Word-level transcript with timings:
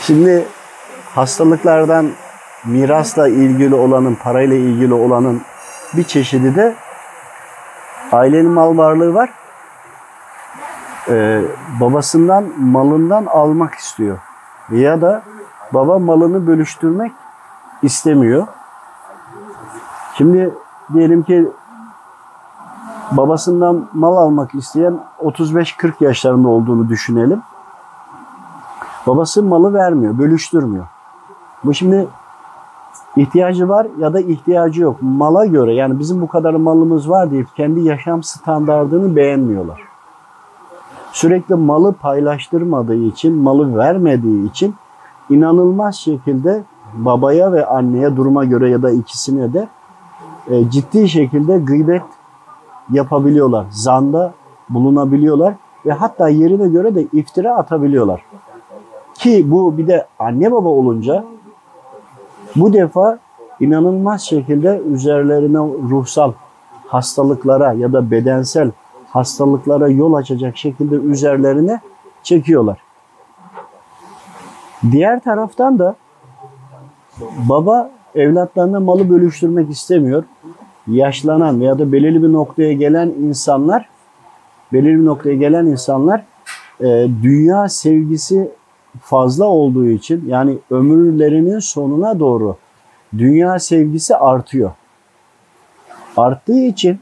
Şimdi 0.00 0.46
hastalıklardan 1.14 2.10
mirasla 2.64 3.28
ilgili 3.28 3.74
olanın, 3.74 4.14
parayla 4.14 4.56
ilgili 4.56 4.94
olanın 4.94 5.42
bir 5.96 6.04
çeşidi 6.04 6.56
de 6.56 6.74
ailenin 8.12 8.50
mal 8.50 8.78
varlığı 8.78 9.14
var. 9.14 9.30
Ee, 11.08 11.42
babasından 11.80 12.60
malından 12.60 13.26
almak 13.26 13.74
istiyor. 13.74 14.18
Ya 14.70 15.00
da 15.00 15.22
baba 15.72 15.98
malını 15.98 16.46
bölüştürmek 16.46 17.12
istemiyor. 17.82 18.46
Şimdi 20.14 20.54
diyelim 20.94 21.22
ki 21.22 21.48
babasından 23.16 23.88
mal 23.92 24.16
almak 24.16 24.54
isteyen 24.54 24.98
35-40 25.24 25.92
yaşlarında 26.00 26.48
olduğunu 26.48 26.88
düşünelim. 26.88 27.42
Babası 29.06 29.42
malı 29.42 29.74
vermiyor, 29.74 30.18
bölüştürmüyor. 30.18 30.86
Bu 31.64 31.74
şimdi 31.74 32.08
ihtiyacı 33.16 33.68
var 33.68 33.86
ya 33.98 34.12
da 34.12 34.20
ihtiyacı 34.20 34.82
yok. 34.82 34.96
Mala 35.00 35.46
göre 35.46 35.74
yani 35.74 35.98
bizim 35.98 36.20
bu 36.20 36.28
kadar 36.28 36.54
malımız 36.54 37.10
var 37.10 37.30
deyip 37.30 37.56
kendi 37.56 37.80
yaşam 37.80 38.22
standartını 38.22 39.16
beğenmiyorlar. 39.16 39.82
Sürekli 41.12 41.54
malı 41.54 41.92
paylaştırmadığı 41.92 42.94
için, 42.94 43.36
malı 43.36 43.76
vermediği 43.76 44.50
için 44.50 44.74
inanılmaz 45.30 45.94
şekilde 45.94 46.64
babaya 46.94 47.52
ve 47.52 47.66
anneye 47.66 48.16
duruma 48.16 48.44
göre 48.44 48.70
ya 48.70 48.82
da 48.82 48.90
ikisine 48.90 49.52
de 49.52 49.68
e, 50.50 50.70
ciddi 50.70 51.08
şekilde 51.08 51.58
gıybet 51.58 52.02
yapabiliyorlar. 52.90 53.66
Zanda 53.70 54.32
bulunabiliyorlar 54.68 55.54
ve 55.86 55.92
hatta 55.92 56.28
yerine 56.28 56.68
göre 56.68 56.94
de 56.94 57.06
iftira 57.12 57.56
atabiliyorlar. 57.56 58.24
Ki 59.14 59.50
bu 59.50 59.78
bir 59.78 59.86
de 59.86 60.06
anne 60.18 60.52
baba 60.52 60.68
olunca 60.68 61.24
bu 62.56 62.72
defa 62.72 63.18
inanılmaz 63.60 64.22
şekilde 64.22 64.82
üzerlerine 64.90 65.58
ruhsal 65.90 66.32
hastalıklara 66.86 67.72
ya 67.72 67.92
da 67.92 68.10
bedensel 68.10 68.70
hastalıklara 69.08 69.88
yol 69.88 70.14
açacak 70.14 70.56
şekilde 70.56 70.94
üzerlerine 70.94 71.80
çekiyorlar. 72.22 72.78
Diğer 74.90 75.20
taraftan 75.20 75.78
da 75.78 75.94
baba 77.48 77.90
evlatlarına 78.14 78.80
malı 78.80 79.10
bölüştürmek 79.10 79.70
istemiyor. 79.70 80.24
Yaşlanan 80.86 81.60
veya 81.60 81.78
da 81.78 81.92
belirli 81.92 82.22
bir 82.22 82.32
noktaya 82.32 82.72
gelen 82.72 83.08
insanlar 83.08 83.88
belirli 84.72 84.98
bir 84.98 85.04
noktaya 85.04 85.34
gelen 85.34 85.66
insanlar 85.66 86.24
e, 86.80 87.08
dünya 87.22 87.68
sevgisi 87.68 88.50
fazla 89.00 89.44
olduğu 89.44 89.86
için 89.86 90.28
yani 90.28 90.58
ömürlerinin 90.70 91.58
sonuna 91.58 92.20
doğru 92.20 92.56
dünya 93.18 93.58
sevgisi 93.58 94.16
artıyor. 94.16 94.70
Arttığı 96.16 96.60
için 96.60 97.00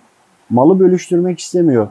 malı 0.51 0.81
bölüştürmek 0.81 1.39
istemiyor. 1.39 1.89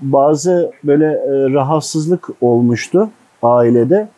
Bazı 0.00 0.72
böyle 0.84 1.06
e, 1.06 1.52
rahatsızlık 1.52 2.28
olmuştu 2.40 3.10
ailede. 3.42 4.08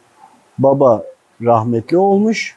Baba 0.58 1.04
rahmetli 1.42 1.96
olmuş. 1.96 2.56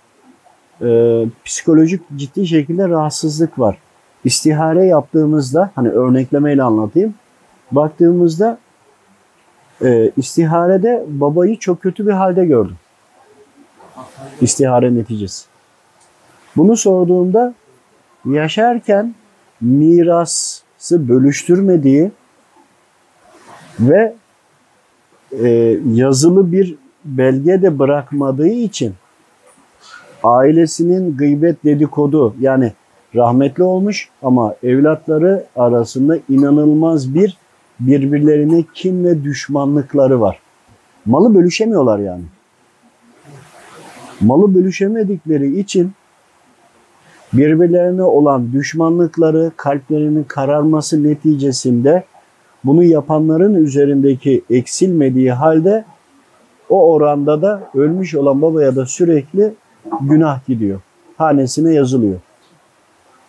E, 0.81 1.21
psikolojik 1.45 2.01
ciddi 2.15 2.47
şekilde 2.47 2.89
rahatsızlık 2.89 3.59
var. 3.59 3.77
İstihare 4.25 4.85
yaptığımızda 4.85 5.71
hani 5.75 5.89
örneklemeyle 5.89 6.63
anlatayım. 6.63 7.13
Baktığımızda 7.71 8.57
e, 9.83 10.11
istiharede 10.17 11.05
babayı 11.07 11.59
çok 11.59 11.81
kötü 11.81 12.07
bir 12.07 12.11
halde 12.11 12.45
gördüm. 12.45 12.75
İstihare 14.41 14.95
neticesi. 14.95 15.45
Bunu 16.57 16.77
sorduğumda 16.77 17.53
yaşarken 18.25 19.15
mirası 19.61 20.63
bölüştürmediği 20.91 22.11
ve 23.79 24.15
e, 25.31 25.49
yazılı 25.93 26.51
bir 26.51 26.75
belge 27.05 27.61
de 27.61 27.79
bırakmadığı 27.79 28.47
için 28.47 28.93
ailesinin 30.23 31.17
gıybet 31.17 31.63
dedikodu 31.63 32.35
yani 32.39 32.73
rahmetli 33.15 33.63
olmuş 33.63 34.09
ama 34.23 34.55
evlatları 34.63 35.45
arasında 35.55 36.17
inanılmaz 36.29 37.15
bir 37.15 37.37
birbirlerine 37.79 38.63
kin 38.73 39.05
ve 39.05 39.23
düşmanlıkları 39.23 40.21
var. 40.21 40.39
Malı 41.05 41.35
bölüşemiyorlar 41.35 41.99
yani. 41.99 42.23
Malı 44.21 44.55
bölüşemedikleri 44.55 45.59
için 45.59 45.91
birbirlerine 47.33 48.03
olan 48.03 48.53
düşmanlıkları, 48.53 49.51
kalplerinin 49.57 50.23
kararması 50.23 51.03
neticesinde 51.03 52.03
bunu 52.63 52.83
yapanların 52.83 53.55
üzerindeki 53.55 54.43
eksilmediği 54.49 55.31
halde 55.31 55.85
o 56.69 56.93
oranda 56.93 57.41
da 57.41 57.69
ölmüş 57.75 58.15
olan 58.15 58.41
babaya 58.41 58.75
da 58.75 58.85
sürekli 58.85 59.53
günah 60.01 60.45
gidiyor. 60.47 60.81
Hanesine 61.17 61.73
yazılıyor. 61.73 62.19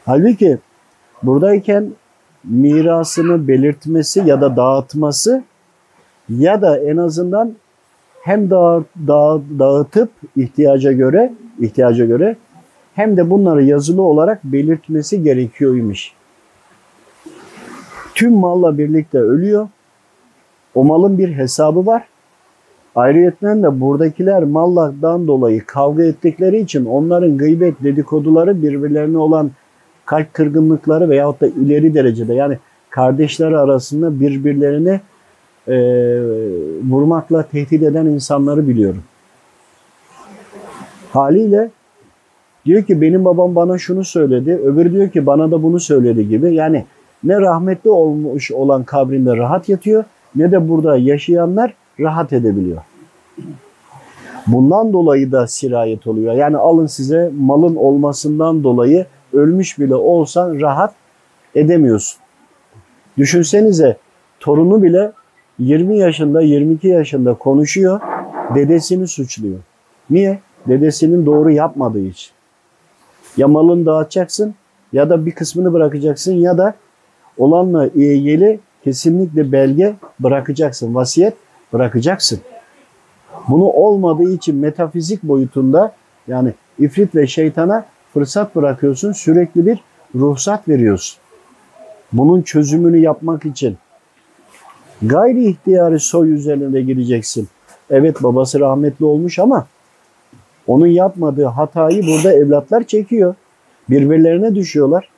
Halbuki 0.07 0.59
buradayken 1.23 1.91
mirasını 2.45 3.49
belirtmesi 3.49 4.23
ya 4.27 4.41
da 4.41 4.57
dağıtması 4.57 5.43
ya 6.29 6.63
da 6.63 6.79
en 6.79 6.97
azından 6.97 7.55
hem 8.23 8.51
dağ, 8.51 8.83
dağ, 9.07 9.41
dağıtıp 9.59 10.11
ihtiyaca 10.37 10.93
göre 10.93 11.33
ihtiyaca 11.61 12.05
göre 12.05 12.37
hem 12.95 13.17
de 13.17 13.31
bunları 13.31 13.65
yazılı 13.65 14.03
olarak 14.03 14.45
belirtmesi 14.45 15.23
gerekiyormuş. 15.23 16.13
Tüm 18.15 18.33
malla 18.33 18.79
birlikte 18.79 19.19
ölüyor. 19.19 19.69
O 20.75 20.85
malın 20.85 21.19
bir 21.19 21.33
hesabı 21.35 21.87
var. 21.87 22.09
Ayrıyeten 22.95 23.63
de 23.63 23.81
buradakiler 23.81 24.45
mallardan 24.45 25.27
dolayı 25.27 25.67
kavga 25.67 26.03
ettikleri 26.03 26.61
için 26.61 26.85
onların 26.85 27.39
gıybet 27.39 27.83
dedikoduları 27.83 28.63
birbirlerine 28.63 29.19
olan 29.19 29.51
kalp 30.07 30.35
kırgınlıkları 30.35 31.11
veyahut 31.11 31.41
da 31.41 31.47
ileri 31.47 31.95
derecede 31.95 32.35
yani 32.35 32.59
kardeşler 32.91 33.53
arasında 33.53 34.21
birbirlerine 34.21 35.01
e, 35.69 35.77
vurmakla 36.91 37.43
tehdit 37.43 37.83
eden 37.83 38.07
insanları 38.07 38.69
biliyorum. 38.69 39.03
Haliyle 41.13 41.71
diyor 42.65 42.83
ki 42.83 43.01
benim 43.01 43.25
babam 43.25 43.55
bana 43.55 43.79
şunu 43.79 44.05
söyledi, 44.05 44.53
öbürü 44.53 44.93
diyor 44.93 45.11
ki 45.11 45.27
bana 45.27 45.51
da 45.51 45.63
bunu 45.63 45.81
söyledi 45.81 46.29
gibi. 46.29 46.55
Yani 46.55 46.85
ne 47.25 47.41
rahmetli 47.41 47.91
olmuş 47.91 48.53
olan 48.53 48.85
kabrinde 48.85 49.37
rahat 49.37 49.69
yatıyor 49.69 50.05
ne 50.37 50.53
de 50.53 50.69
burada 50.69 50.97
yaşayanlar 50.97 51.75
rahat 52.01 52.33
edebiliyor. 52.33 52.83
Bundan 54.47 54.93
dolayı 54.93 55.33
da 55.33 55.47
sirayet 55.47 56.07
oluyor. 56.07 56.35
Yani 56.35 56.57
alın 56.57 56.87
size 56.87 57.31
malın 57.39 57.77
olmasından 57.77 58.65
dolayı 58.65 59.07
ölmüş 59.37 59.79
bile 59.79 59.95
olsan 59.95 60.61
rahat 60.61 60.95
edemiyorsun. 61.55 62.21
Düşünsenize 63.19 63.97
torunu 64.41 64.83
bile 64.83 65.13
20 65.59 65.99
yaşında 65.99 66.41
22 66.41 66.89
yaşında 66.89 67.35
konuşuyor 67.35 68.01
dedesini 68.55 69.09
suçluyor. 69.09 69.59
Niye? 70.11 70.39
Dedesinin 70.69 71.27
doğru 71.27 71.51
yapmadığı 71.51 72.01
için. 72.07 72.31
Ya 73.37 73.49
malını 73.49 73.87
dağıtacaksın 73.87 74.55
ya 74.93 75.11
da 75.11 75.27
bir 75.27 75.31
kısmını 75.31 75.73
bırakacaksın 75.73 76.33
ya 76.33 76.59
da 76.59 76.75
olanla 77.39 77.87
ilgili 77.87 78.61
kesinlikle 78.85 79.53
belge 79.53 79.95
bırakacaksın. 80.21 80.95
Vasiyet 80.95 81.35
bırakacaksın. 81.73 82.41
Bunu 83.49 83.65
olmadığı 83.65 84.33
için 84.33 84.57
metafizik 84.57 85.23
boyutunda 85.23 85.93
yani 86.29 86.53
ifrit 86.79 87.15
ve 87.15 87.27
şeytana 87.27 87.85
fırsat 88.17 88.57
bırakıyorsun. 88.57 89.13
Sürekli 89.13 89.67
bir 89.67 89.79
ruhsat 90.15 90.69
veriyorsun. 90.69 91.19
Bunun 92.13 92.43
çözümünü 92.43 92.99
yapmak 92.99 93.45
için 93.45 93.77
gayri 95.03 95.45
ihtiyari 95.45 96.01
soy 96.01 96.33
üzerinde 96.33 96.83
gireceksin. 96.83 97.49
Evet 97.91 98.23
babası 98.23 98.61
rahmetli 98.61 99.05
olmuş 99.05 99.39
ama 99.39 99.67
onun 100.67 100.87
yapmadığı 100.87 101.45
hatayı 101.45 102.03
burada 102.07 102.33
evlatlar 102.33 102.85
çekiyor. 102.85 103.35
Birbirlerine 103.91 104.55
düşüyorlar. 104.55 105.09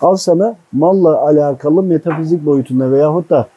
Al 0.00 0.16
sana 0.16 0.56
malla 0.72 1.20
alakalı 1.20 1.82
metafizik 1.82 2.46
boyutunda 2.46 2.92
veyahut 2.92 3.30
da 3.30 3.48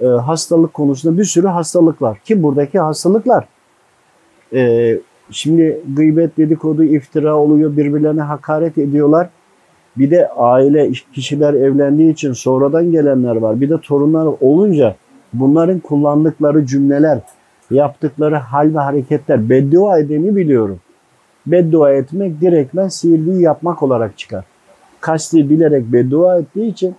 e, 0.00 0.06
hastalık 0.06 0.74
konusunda 0.74 1.18
bir 1.18 1.24
sürü 1.24 1.46
hastalık 1.46 2.02
var. 2.02 2.18
Ki 2.24 2.42
buradaki 2.42 2.78
hastalıklar 2.78 3.44
e, 4.52 4.94
şimdi 5.30 5.80
gıybet 5.96 6.36
dedikodu 6.36 6.84
iftira 6.84 7.36
oluyor 7.36 7.76
birbirlerine 7.76 8.22
hakaret 8.22 8.78
ediyorlar. 8.78 9.28
Bir 9.96 10.10
de 10.10 10.28
aile 10.28 10.90
kişiler 11.14 11.54
evlendiği 11.54 12.12
için 12.12 12.32
sonradan 12.32 12.92
gelenler 12.92 13.36
var. 13.36 13.60
Bir 13.60 13.70
de 13.70 13.80
torunlar 13.80 14.28
olunca 14.40 14.96
bunların 15.32 15.78
kullandıkları 15.78 16.66
cümleler, 16.66 17.18
yaptıkları 17.70 18.36
hal 18.36 18.74
ve 18.74 18.78
hareketler 18.78 19.50
beddua 19.50 19.98
edeni 19.98 20.36
biliyorum. 20.36 20.80
Beddua 21.46 21.92
etmek 21.92 22.40
direktmen 22.40 22.88
sihir 22.88 23.26
büyü 23.26 23.40
yapmak 23.40 23.82
olarak 23.82 24.18
çıkar. 24.18 24.44
Kasti 25.00 25.50
bilerek 25.50 25.92
beddua 25.92 26.38
ettiği 26.38 26.68
için 26.68 26.94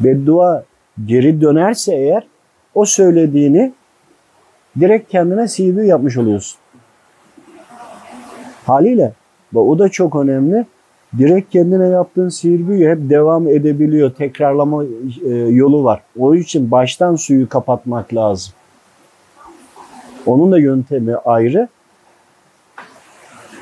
beddua 0.00 0.64
geri 1.06 1.40
dönerse 1.40 1.94
eğer 1.94 2.26
o 2.74 2.84
söylediğini 2.84 3.72
direkt 4.80 5.10
kendine 5.10 5.48
sihir 5.48 5.76
büyü 5.76 5.86
yapmış 5.86 6.16
oluyorsun. 6.16 6.58
Haliyle 8.64 9.12
o 9.54 9.78
da 9.78 9.88
çok 9.88 10.16
önemli. 10.16 10.66
Direkt 11.18 11.52
kendine 11.52 11.86
yaptığın 11.86 12.28
sihir 12.28 12.68
büyü 12.68 12.90
hep 12.90 13.10
devam 13.10 13.48
edebiliyor. 13.48 14.10
Tekrarlama 14.10 14.84
e, 15.24 15.28
yolu 15.34 15.84
var. 15.84 16.02
O 16.18 16.34
için 16.34 16.70
baştan 16.70 17.16
suyu 17.16 17.48
kapatmak 17.48 18.14
lazım. 18.14 18.52
Onun 20.26 20.52
da 20.52 20.58
yöntemi 20.58 21.16
ayrı. 21.16 21.68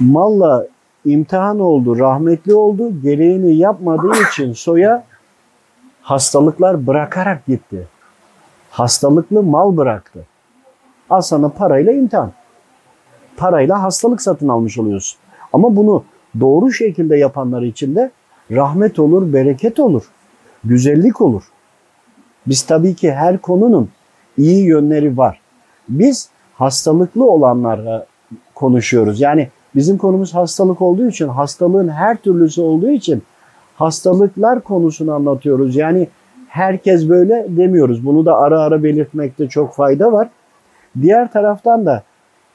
Malla 0.01 0.67
imtihan 1.05 1.59
oldu, 1.61 1.99
rahmetli 1.99 2.55
oldu. 2.55 3.01
Gereğini 3.03 3.55
yapmadığı 3.55 4.13
için 4.31 4.53
soya 4.53 5.05
hastalıklar 6.03 6.87
bırakarak 6.87 7.47
gitti. 7.47 7.87
Hastalıklı 8.71 9.43
mal 9.43 9.77
bıraktı. 9.77 10.27
Al 11.11 11.21
sana 11.21 11.49
parayla 11.49 11.93
imtihan. 11.93 12.33
Parayla 13.37 13.83
hastalık 13.83 14.23
satın 14.23 14.49
almış 14.49 14.79
oluyorsun. 14.79 15.19
Ama 15.53 15.77
bunu 15.77 16.05
doğru 16.41 16.73
şekilde 16.73 17.17
yapanlar 17.17 17.63
için 17.63 17.95
de 17.95 18.11
rahmet 18.51 18.99
olur, 18.99 19.33
bereket 19.33 19.81
olur, 19.81 20.03
güzellik 20.65 21.21
olur. 21.21 21.43
Biz 22.47 22.63
tabii 22.63 22.95
ki 22.95 23.13
her 23.13 23.39
konunun 23.39 23.89
iyi 24.39 24.65
yönleri 24.65 25.17
var. 25.17 25.41
Biz 25.89 26.29
hastalıklı 26.55 27.31
olanlara 27.31 28.07
konuşuyoruz. 28.55 29.21
Yani 29.21 29.49
bizim 29.75 29.99
konumuz 29.99 30.35
hastalık 30.35 30.83
olduğu 30.83 31.09
için, 31.09 31.29
hastalığın 31.29 31.89
her 31.89 32.17
türlüsü 32.17 32.61
olduğu 32.61 32.91
için 32.91 33.23
hastalıklar 33.77 34.61
konusunu 34.61 35.15
anlatıyoruz. 35.15 35.77
Yani 35.77 36.09
herkes 36.49 37.09
böyle 37.09 37.47
demiyoruz. 37.49 38.07
Bunu 38.07 38.27
da 38.27 38.37
ara 38.37 38.61
ara 38.61 38.83
belirtmekte 38.83 39.49
çok 39.49 39.75
fayda 39.75 40.13
var. 40.13 40.29
Diğer 41.03 41.33
taraftan 41.33 41.87
da 41.87 42.03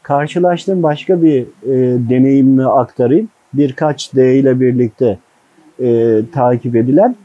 karşılaştığım 0.08 0.84
başka 0.84 1.22
bir 1.22 1.42
e, 1.42 1.76
deneyimimi 2.10 2.66
aktarayım. 2.66 3.30
Birkaç 3.54 4.16
D 4.16 4.40
ile 4.40 4.60
birlikte 4.60 5.20
e, 5.80 6.20
takip 6.34 6.76
edilen. 6.76 7.16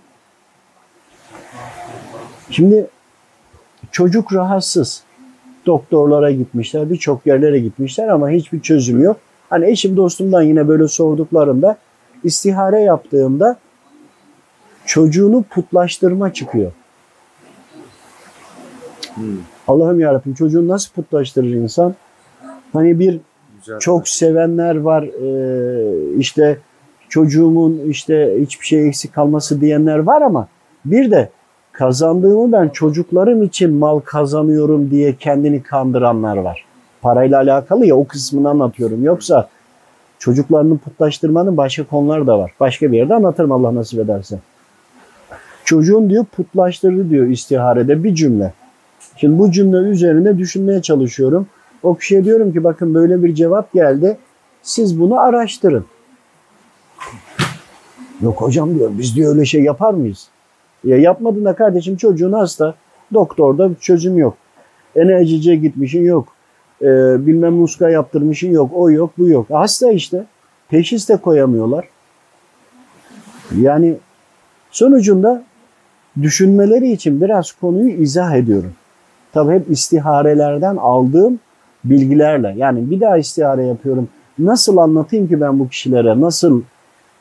Şimdi 2.50 2.87
çocuk 3.93 4.34
rahatsız. 4.34 5.02
Doktorlara 5.67 6.31
gitmişler, 6.31 6.90
birçok 6.90 7.26
yerlere 7.26 7.58
gitmişler 7.58 8.08
ama 8.08 8.31
hiçbir 8.31 8.61
çözüm 8.61 9.02
yok. 9.02 9.17
Hani 9.50 9.70
eşim 9.70 9.96
dostumdan 9.96 10.43
yine 10.43 10.69
böyle 10.69 10.88
sorduklarında 10.88 11.76
istihare 12.25 12.81
yaptığımda 12.81 13.56
çocuğunu 14.87 15.43
putlaştırma 15.43 16.32
çıkıyor. 16.32 16.73
Hmm. 19.14 19.25
Allah'ım 19.69 20.00
yarabbim 20.00 20.34
çocuğunu 20.34 20.69
nasıl 20.69 20.93
putlaştırır 20.93 21.55
insan? 21.55 21.94
Hani 22.72 22.98
bir 22.98 23.20
Güzel. 23.58 23.78
çok 23.78 24.08
sevenler 24.08 24.76
var 24.76 25.02
ee, 25.02 26.16
işte 26.19 26.58
çocuğumun 27.08 27.80
işte 27.88 28.36
hiçbir 28.40 28.66
şey 28.66 28.88
eksik 28.88 29.14
kalması 29.14 29.60
diyenler 29.60 29.98
var 29.98 30.22
ama 30.22 30.48
bir 30.84 31.10
de 31.10 31.28
kazandığımı 31.72 32.52
ben 32.52 32.69
çocuklarım 32.69 33.42
için 33.42 33.74
mal 33.74 34.00
kazanıyorum 34.00 34.90
diye 34.90 35.16
kendini 35.16 35.62
kandıranlar 35.62 36.36
var. 36.36 36.64
Parayla 37.02 37.38
alakalı 37.38 37.86
ya 37.86 37.96
o 37.96 38.06
kısmını 38.06 38.48
anlatıyorum. 38.48 39.04
Yoksa 39.04 39.48
çocuklarını 40.19 40.78
putlaştırmanın 40.78 41.56
başka 41.56 41.84
konuları 41.84 42.26
da 42.26 42.38
var. 42.38 42.52
Başka 42.60 42.92
bir 42.92 42.96
yerde 42.96 43.14
anlatırım 43.14 43.52
Allah 43.52 43.74
nasip 43.74 43.98
ederse. 43.98 44.38
Çocuğun 45.64 46.10
diyor 46.10 46.24
putlaştırdı 46.24 47.10
diyor 47.10 47.26
istiharede 47.26 48.04
bir 48.04 48.14
cümle. 48.14 48.52
Şimdi 49.16 49.38
bu 49.38 49.50
cümle 49.50 49.76
üzerine 49.76 50.38
düşünmeye 50.38 50.82
çalışıyorum. 50.82 51.46
O 51.82 51.94
kişiye 51.94 52.25
diyorum 52.25 52.52
ki 52.52 52.64
bakın 52.64 52.94
böyle 52.94 53.23
bir 53.23 53.34
cevap 53.34 53.73
geldi. 53.73 54.17
Siz 54.62 55.00
bunu 55.00 55.20
araştırın. 55.20 55.84
Yok 58.23 58.40
hocam 58.40 58.79
diyor 58.79 58.90
biz 58.99 59.17
diyor 59.17 59.34
öyle 59.34 59.44
şey 59.44 59.62
yapar 59.62 59.94
mıyız? 59.94 60.29
Ya 60.84 60.96
yapmadın 60.96 61.44
da 61.44 61.55
kardeşim 61.55 61.96
çocuğun 61.96 62.32
hasta. 62.32 62.75
Doktorda 63.14 63.70
çözüm 63.81 64.19
yok. 64.19 64.37
Enerjice 64.96 65.56
gitmişin 65.56 66.05
yok. 66.05 66.29
Ee, 66.82 66.87
bilmem 67.26 67.52
muska 67.52 67.90
yaptırmışın 67.90 68.50
yok. 68.50 68.70
O 68.75 68.90
yok 68.90 69.11
bu 69.19 69.29
yok. 69.29 69.46
Hasta 69.50 69.93
işte. 69.93 70.25
Teşhis 70.70 71.08
de 71.08 71.17
koyamıyorlar. 71.17 71.88
Yani 73.61 73.96
sonucunda 74.70 75.44
düşünmeleri 76.23 76.93
için 76.93 77.20
biraz 77.20 77.52
konuyu 77.52 77.90
izah 77.90 78.34
ediyorum. 78.34 78.73
Tabii 79.32 79.52
hep 79.52 79.70
istiharelerden 79.70 80.76
aldığım 80.76 81.40
bilgilerle. 81.84 82.55
Yani 82.56 82.90
bir 82.90 83.00
daha 83.00 83.19
istihare 83.19 83.67
yapıyorum. 83.67 84.08
Nasıl 84.38 84.76
anlatayım 84.76 85.29
ki 85.29 85.40
ben 85.40 85.58
bu 85.58 85.69
kişilere? 85.69 86.20
Nasıl 86.20 86.62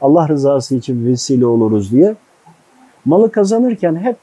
Allah 0.01 0.27
rızası 0.27 0.75
için 0.75 1.05
vesile 1.05 1.45
oluruz 1.45 1.91
diye. 1.91 2.15
Malı 3.05 3.31
kazanırken 3.31 3.95
hep 3.95 4.15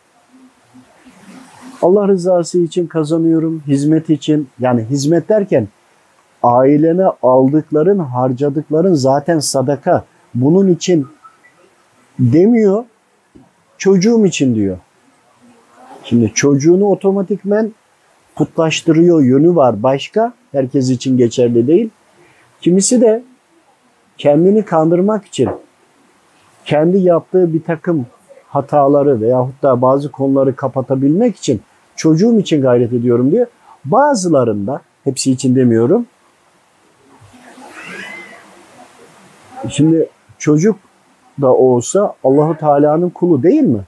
Allah 1.83 2.09
rızası 2.09 2.59
için 2.59 2.87
kazanıyorum, 2.87 3.63
hizmet 3.67 4.11
için. 4.11 4.49
Yani 4.61 4.85
hizmet 4.91 5.29
derken 5.29 5.69
ailene 6.43 7.05
aldıkların, 7.23 7.99
harcadıkların 7.99 8.95
zaten 8.95 9.39
sadaka. 9.39 10.05
Bunun 10.35 10.69
için 10.69 11.07
demiyor, 12.19 12.85
çocuğum 13.79 14.27
için 14.27 14.55
diyor. 14.55 14.79
Şimdi 16.05 16.33
çocuğunu 16.35 16.85
otomatikmen 16.85 17.73
putlaştırıyor 18.39 19.23
yönü 19.23 19.57
var 19.57 19.83
başka. 19.83 20.33
Herkes 20.53 20.91
için 20.91 21.17
geçerli 21.17 21.67
değil. 21.67 21.91
Kimisi 22.61 23.01
de 23.01 23.23
kendini 24.19 24.65
kandırmak 24.65 25.25
için 25.27 25.49
kendi 26.65 26.99
yaptığı 26.99 27.55
bir 27.55 27.63
takım 27.63 28.07
hataları 28.49 29.21
veyahut 29.21 29.63
da 29.63 29.83
bazı 29.83 30.11
konuları 30.11 30.57
kapatabilmek 30.57 31.37
için 31.37 31.61
çocuğum 31.97 32.39
için 32.39 32.63
gayret 32.63 32.93
ediyorum 32.93 33.31
diyor. 33.31 33.47
Bazılarında, 33.85 34.81
hepsi 35.05 35.33
için 35.33 35.57
demiyorum. 35.57 36.07
Şimdi 39.71 40.09
çocuk 40.39 40.77
da 41.41 41.55
olsa 41.55 42.15
Allahu 42.25 42.57
Teala'nın 42.59 43.11
kulu 43.11 43.43
değil 43.43 43.63
mi? 43.63 43.81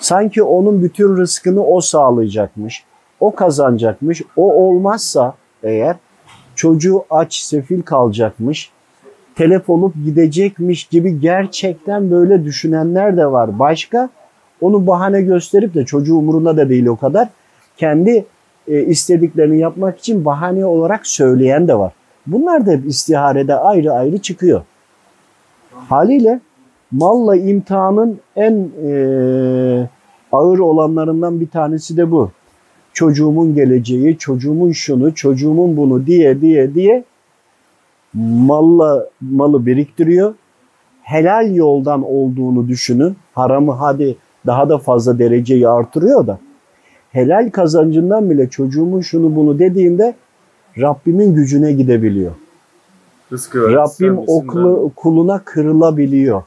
Sanki 0.00 0.42
onun 0.42 0.82
bütün 0.82 1.16
rızkını 1.16 1.66
o 1.66 1.80
sağlayacakmış 1.80 2.84
o 3.20 3.34
kazanacakmış. 3.34 4.22
O 4.36 4.54
olmazsa 4.54 5.34
eğer 5.62 5.96
çocuğu 6.54 7.04
aç, 7.10 7.34
sefil 7.34 7.82
kalacakmış. 7.82 8.70
Telef 9.34 9.70
olup 9.70 9.94
gidecekmiş 10.04 10.84
gibi 10.84 11.20
gerçekten 11.20 12.10
böyle 12.10 12.44
düşünenler 12.44 13.16
de 13.16 13.26
var. 13.26 13.58
Başka 13.58 14.08
onu 14.60 14.86
bahane 14.86 15.22
gösterip 15.22 15.74
de 15.74 15.84
çocuğu 15.84 16.16
umurunda 16.16 16.56
da 16.56 16.68
değil 16.68 16.86
o 16.86 16.96
kadar. 16.96 17.28
Kendi 17.76 18.24
e, 18.68 18.82
istediklerini 18.82 19.60
yapmak 19.60 19.98
için 19.98 20.24
bahane 20.24 20.66
olarak 20.66 21.06
söyleyen 21.06 21.68
de 21.68 21.78
var. 21.78 21.92
Bunlar 22.26 22.66
da 22.66 22.70
hep 22.70 22.86
istiharede 22.86 23.54
ayrı 23.54 23.92
ayrı 23.92 24.18
çıkıyor. 24.18 24.62
Haliyle 25.88 26.40
malla 26.90 27.36
imtihanın 27.36 28.18
en 28.36 28.68
e, 28.86 29.88
ağır 30.32 30.58
olanlarından 30.58 31.40
bir 31.40 31.48
tanesi 31.48 31.96
de 31.96 32.10
bu 32.10 32.30
çocuğumun 32.92 33.54
geleceği, 33.54 34.18
çocuğumun 34.18 34.72
şunu, 34.72 35.14
çocuğumun 35.14 35.76
bunu 35.76 36.06
diye 36.06 36.40
diye 36.40 36.74
diye 36.74 37.04
malla, 38.14 39.08
malı 39.20 39.66
biriktiriyor. 39.66 40.34
Helal 41.02 41.54
yoldan 41.54 42.02
olduğunu 42.02 42.68
düşünün. 42.68 43.16
Haramı 43.34 43.72
hadi 43.72 44.16
daha 44.46 44.68
da 44.68 44.78
fazla 44.78 45.18
dereceyi 45.18 45.68
artırıyor 45.68 46.26
da. 46.26 46.38
Helal 47.10 47.50
kazancından 47.50 48.30
bile 48.30 48.50
çocuğumun 48.50 49.00
şunu 49.00 49.36
bunu 49.36 49.58
dediğinde 49.58 50.14
Rabbimin 50.78 51.34
gücüne 51.34 51.72
gidebiliyor. 51.72 52.32
Rızkı 53.32 53.72
Rabbim 53.72 54.18
okulu, 54.18 54.92
kuluna 54.96 55.38
kırılabiliyor. 55.44 56.42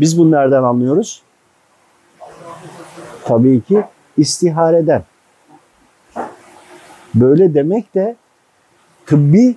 Biz 0.00 0.18
bunu 0.18 0.30
nereden 0.30 0.62
anlıyoruz? 0.62 1.22
Tabii 3.24 3.60
ki 3.60 3.84
istihareden. 4.16 5.02
Böyle 7.16 7.54
demek 7.54 7.94
de 7.94 8.16
tıbbi 9.06 9.56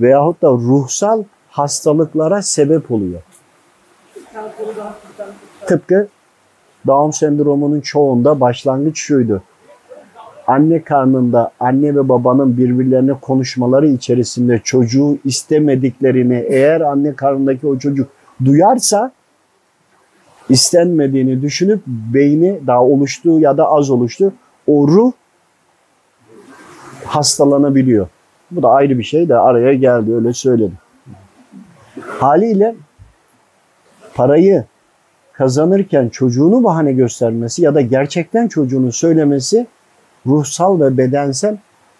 veyahut 0.00 0.42
da 0.42 0.50
ruhsal 0.50 1.24
hastalıklara 1.50 2.42
sebep 2.42 2.90
oluyor. 2.90 3.22
Tıpkı 5.66 6.08
Down 6.86 7.10
sendromunun 7.10 7.80
çoğunda 7.80 8.40
başlangıç 8.40 8.98
şuydu. 8.98 9.42
Anne 10.46 10.82
karnında 10.82 11.50
anne 11.60 11.94
ve 11.94 12.08
babanın 12.08 12.56
birbirlerine 12.56 13.12
konuşmaları 13.12 13.88
içerisinde 13.88 14.60
çocuğu 14.64 15.18
istemediklerini 15.24 16.44
eğer 16.48 16.80
anne 16.80 17.14
karnındaki 17.14 17.66
o 17.66 17.78
çocuk 17.78 18.08
duyarsa 18.44 19.12
istenmediğini 20.48 21.42
düşünüp 21.42 21.80
beyni 21.86 22.60
daha 22.66 22.84
oluştu 22.84 23.40
ya 23.40 23.56
da 23.56 23.68
az 23.68 23.90
oluştu. 23.90 24.32
O 24.66 24.88
ruh 24.88 25.12
hastalanabiliyor. 27.08 28.06
Bu 28.50 28.62
da 28.62 28.70
ayrı 28.70 28.98
bir 28.98 29.04
şey 29.04 29.28
de 29.28 29.36
araya 29.36 29.74
geldi 29.74 30.14
öyle 30.14 30.32
söyledim. 30.32 30.78
Haliyle 32.00 32.74
parayı 34.14 34.64
kazanırken 35.32 36.08
çocuğunu 36.08 36.64
bahane 36.64 36.92
göstermesi 36.92 37.62
ya 37.62 37.74
da 37.74 37.80
gerçekten 37.80 38.48
çocuğunu 38.48 38.92
söylemesi 38.92 39.66
ruhsal 40.26 40.80
ve 40.80 40.98
bedensel 40.98 41.56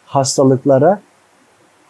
hastalıklara 0.06 1.00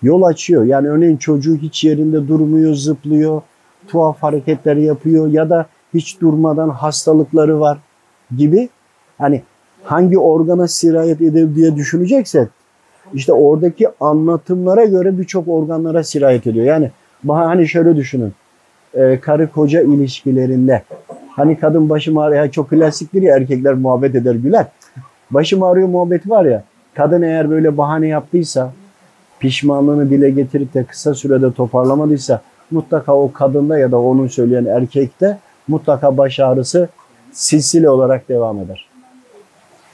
yol 0.03 0.23
açıyor. 0.23 0.65
Yani 0.65 0.89
örneğin 0.89 1.17
çocuğu 1.17 1.57
hiç 1.57 1.85
yerinde 1.85 2.29
durmuyor, 2.29 2.75
zıplıyor, 2.75 3.43
tuhaf 3.89 4.23
hareketler 4.23 4.77
yapıyor 4.77 5.27
ya 5.27 5.51
da 5.51 5.67
hiç 5.95 6.21
durmadan 6.21 6.69
hastalıkları 6.69 7.61
var 7.61 7.79
gibi. 8.37 8.69
Hani 9.19 9.43
hangi 9.85 10.19
organa 10.19 10.69
sirayet 10.69 11.21
eder 11.21 11.55
diye 11.55 11.77
düşüneceksek 11.77 12.49
işte 13.15 13.33
oradaki 13.33 13.89
anlatımlara 14.01 14.85
göre 14.85 15.19
birçok 15.19 15.49
organlara 15.49 16.05
sirayet 16.05 16.47
ediyor. 16.47 16.67
Yani 16.67 16.91
hani 17.29 17.69
şöyle 17.69 17.97
düşünün. 17.97 18.33
E, 18.95 19.21
karı 19.21 19.53
koca 19.53 19.81
ilişkilerinde 19.83 20.83
hani 21.31 21.59
kadın 21.59 21.89
başım 21.89 22.19
ağrıyor 22.19 22.51
çok 22.51 22.71
klasiktir 22.71 23.23
ya 23.23 23.37
erkekler 23.37 23.75
muhabbet 23.75 24.15
eder 24.15 24.35
güler. 24.35 24.67
Başım 25.31 25.63
ağrıyor 25.63 25.89
muhabbeti 25.89 26.31
var 26.31 26.45
ya 26.45 26.65
kadın 26.95 27.23
eğer 27.23 27.51
böyle 27.51 27.77
bahane 27.77 28.09
yaptıysa 28.09 28.73
pişmanlığını 29.41 30.11
dile 30.11 30.31
getirip 30.31 30.75
de 30.75 30.85
kısa 30.85 31.15
sürede 31.15 31.53
toparlamadıysa 31.53 32.43
mutlaka 32.71 33.15
o 33.15 33.33
kadında 33.33 33.79
ya 33.79 33.93
da 33.93 34.01
onun 34.01 34.27
söyleyen 34.27 34.65
erkekte 34.65 35.39
mutlaka 35.69 36.17
baş 36.17 36.41
ağrısı 36.41 36.89
silsile 37.33 37.91
olarak 37.91 38.29
devam 38.29 38.59
eder. 38.59 38.89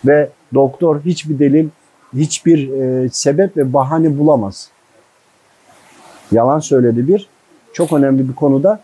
Ve 0.06 0.28
doktor 0.54 1.00
hiçbir 1.00 1.38
delil, 1.38 1.68
hiçbir 2.14 2.68
e, 2.68 3.09
sebep 3.09 3.56
ve 3.56 3.73
bahane 3.73 4.18
bulamaz. 4.18 4.68
Yalan 6.33 6.59
söyledi 6.59 7.09
bir. 7.09 7.28
Çok 7.73 7.92
önemli 7.92 8.28
bir 8.28 8.35
konuda 8.35 8.80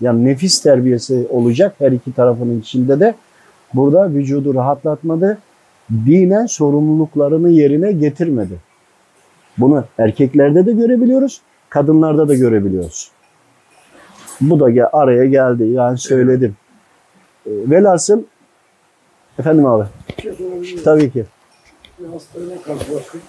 yani 0.00 0.24
nefis 0.24 0.62
terbiyesi 0.62 1.26
olacak 1.30 1.74
her 1.78 1.92
iki 1.92 2.12
tarafının 2.12 2.60
içinde 2.60 3.00
de 3.00 3.14
burada 3.74 4.10
vücudu 4.10 4.54
rahatlatmadı. 4.54 5.38
Dinen 5.90 6.46
sorumluluklarını 6.46 7.50
yerine 7.50 7.92
getirmedi. 7.92 8.54
Bunu 9.58 9.84
erkeklerde 9.98 10.66
de 10.66 10.72
görebiliyoruz, 10.72 11.40
kadınlarda 11.68 12.28
da 12.28 12.34
görebiliyoruz. 12.34 13.10
Bu 14.40 14.60
da 14.60 14.90
araya 14.92 15.24
geldi 15.24 15.64
yani 15.64 15.98
söyledim. 15.98 16.56
Evet. 17.46 17.70
Velhasıl 17.70 18.22
efendim 19.38 19.66
abi. 19.66 19.84
Tabii 20.84 21.10
ki. 21.10 21.24
Bir 21.98 22.08
hastayla 22.08 22.62
karşılaştık. 22.62 23.22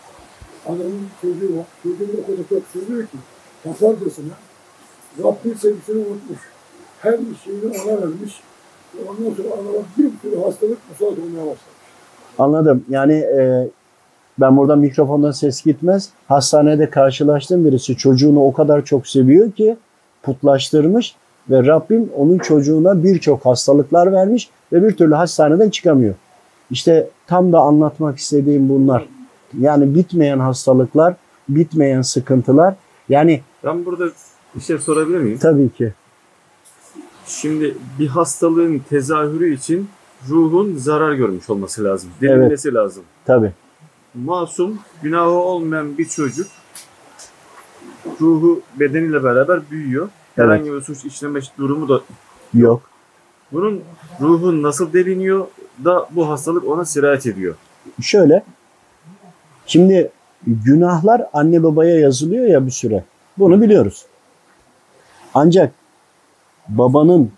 Adamın 0.66 1.08
çocuğu 1.22 1.58
var. 1.58 1.66
Çocuğu 1.84 2.08
o 2.24 2.26
kadar 2.26 2.44
çok 2.50 2.64
seviyor 2.74 3.04
ki 3.04 3.18
pazarcasına 3.64 4.34
Rabbin 5.24 5.54
sevgisini 5.54 5.98
unutmuş. 5.98 6.40
Her 7.00 7.18
şeyini 7.44 7.66
ona 7.66 8.02
vermiş. 8.02 8.42
Ondan 9.08 9.36
sonra 9.36 9.48
adama 9.54 9.86
bir 9.98 10.12
sürü 10.22 10.42
hastalık 10.42 10.78
musallat 10.90 11.20
olmaya 11.20 11.42
başladı. 11.42 11.78
Anladım. 12.40 12.86
Yani 12.90 13.14
e, 13.14 13.68
ben 14.40 14.58
burada 14.58 14.76
mikrofondan 14.76 15.32
ses 15.32 15.64
gitmez. 15.64 16.10
Hastanede 16.28 16.90
karşılaştığım 16.90 17.66
birisi 17.66 17.98
çocuğunu 17.98 18.46
o 18.46 18.54
kadar 18.54 18.86
çok 18.86 19.08
seviyor 19.08 19.52
ki 19.52 19.78
putlaştırmış 20.24 21.16
ve 21.50 21.66
Rabbim 21.66 22.10
onun 22.18 22.38
çocuğuna 22.38 23.04
birçok 23.04 23.46
hastalıklar 23.46 24.12
vermiş 24.12 24.50
ve 24.74 24.84
bir 24.84 24.96
türlü 24.96 25.16
hastaneden 25.16 25.70
çıkamıyor. 25.70 26.16
İşte 26.72 27.10
tam 27.28 27.54
da 27.54 27.60
anlatmak 27.60 28.18
istediğim 28.18 28.70
bunlar. 28.70 29.08
Yani 29.60 29.96
bitmeyen 29.96 30.40
hastalıklar, 30.40 31.16
bitmeyen 31.50 32.02
sıkıntılar. 32.02 32.76
Yani 33.10 33.42
ben 33.64 33.86
burada 33.86 34.10
bir 34.56 34.62
şey 34.62 34.78
sorabilir 34.78 35.18
miyim? 35.18 35.38
Tabii 35.42 35.70
ki. 35.70 35.94
Şimdi 37.26 37.78
bir 38.00 38.08
hastalığın 38.08 38.80
tezahürü 38.90 39.54
için 39.54 39.90
ruhun 40.30 40.76
zarar 40.76 41.14
görmüş 41.14 41.50
olması 41.50 41.84
lazım. 41.84 42.10
Delinmesi 42.22 42.68
evet. 42.68 42.76
lazım. 42.76 43.04
Tabii. 43.26 43.52
Masum, 44.16 44.80
günahı 45.04 45.30
olmayan 45.30 45.98
bir 45.98 46.06
çocuk 46.06 46.48
ruhu 48.22 48.62
bedeniyle 48.80 49.24
beraber 49.24 49.62
büyüyor. 49.72 50.10
Herhangi 50.36 50.74
bir 50.74 50.82
suç 50.82 51.06
işleme 51.06 51.40
durumu 51.58 51.90
da 51.90 52.02
yok. 52.54 52.82
Bunun 53.52 53.82
ruhu 54.22 54.64
nasıl 54.64 54.94
deliniyor 54.94 55.48
da 55.86 56.08
bu 56.12 56.30
hastalık 56.30 56.68
ona 56.68 56.86
sirayet 56.86 57.26
ediyor. 57.26 57.56
Şöyle, 58.02 58.44
şimdi 59.66 60.10
günahlar 60.48 61.28
anne 61.34 61.64
babaya 61.64 62.00
yazılıyor 62.00 62.46
ya 62.46 62.66
bir 62.66 62.72
süre. 62.72 63.04
Bunu 63.38 63.62
biliyoruz. 63.62 64.06
Ancak 65.34 65.72
babanın 66.70 67.32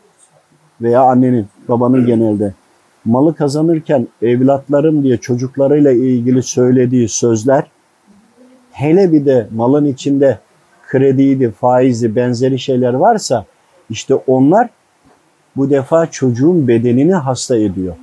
veya 0.82 1.02
annenin, 1.02 1.48
babanın 1.68 2.06
genelde 2.06 2.54
malı 3.06 3.36
kazanırken 3.36 4.08
evlatlarım 4.22 5.04
diye 5.04 5.18
çocuklarıyla 5.18 5.92
ilgili 5.92 6.44
söylediği 6.44 7.10
sözler 7.10 7.64
hele 8.72 9.12
bir 9.12 9.26
de 9.26 9.48
malın 9.56 9.86
içinde 9.86 10.40
krediydi, 10.88 11.52
faizi, 11.52 12.16
benzeri 12.16 12.60
şeyler 12.60 12.94
varsa 12.94 13.46
işte 13.90 14.16
onlar 14.16 14.70
bu 15.56 15.70
defa 15.70 16.12
çocuğun 16.12 16.68
bedenini 16.68 17.14
hasta 17.14 17.58
ediyor. 17.58 17.96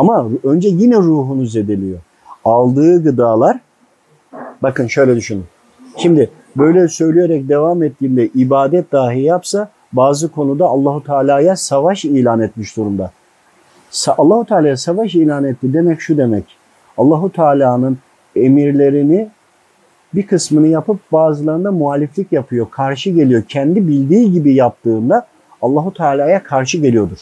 Ama 0.00 0.28
önce 0.44 0.68
yine 0.68 0.96
ruhunu 0.96 1.46
zedeliyor. 1.46 1.98
Aldığı 2.44 3.04
gıdalar, 3.04 3.60
bakın 4.62 4.86
şöyle 4.86 5.16
düşünün. 5.16 5.44
Şimdi 5.96 6.30
böyle 6.56 6.88
söyleyerek 6.88 7.48
devam 7.48 7.82
ettiğinde 7.82 8.26
ibadet 8.26 8.92
dahi 8.92 9.22
yapsa 9.22 9.70
bazı 9.92 10.32
konuda 10.32 10.66
Allahu 10.66 11.04
Teala'ya 11.04 11.56
savaş 11.56 12.04
ilan 12.04 12.40
etmiş 12.40 12.76
durumda. 12.76 13.10
Allahu 14.18 14.44
Teala'ya 14.44 14.76
savaş 14.76 15.14
ilan 15.14 15.44
etti 15.44 15.72
demek 15.72 16.00
şu 16.00 16.18
demek. 16.18 16.44
Allahu 16.98 17.32
Teala'nın 17.32 17.98
emirlerini 18.36 19.28
bir 20.14 20.26
kısmını 20.26 20.66
yapıp 20.66 21.12
bazılarında 21.12 21.72
muhaliflik 21.72 22.32
yapıyor, 22.32 22.70
karşı 22.70 23.10
geliyor. 23.10 23.42
Kendi 23.48 23.88
bildiği 23.88 24.32
gibi 24.32 24.54
yaptığında 24.54 25.26
Allahu 25.62 25.94
Teala'ya 25.94 26.42
karşı 26.42 26.78
geliyordur. 26.78 27.18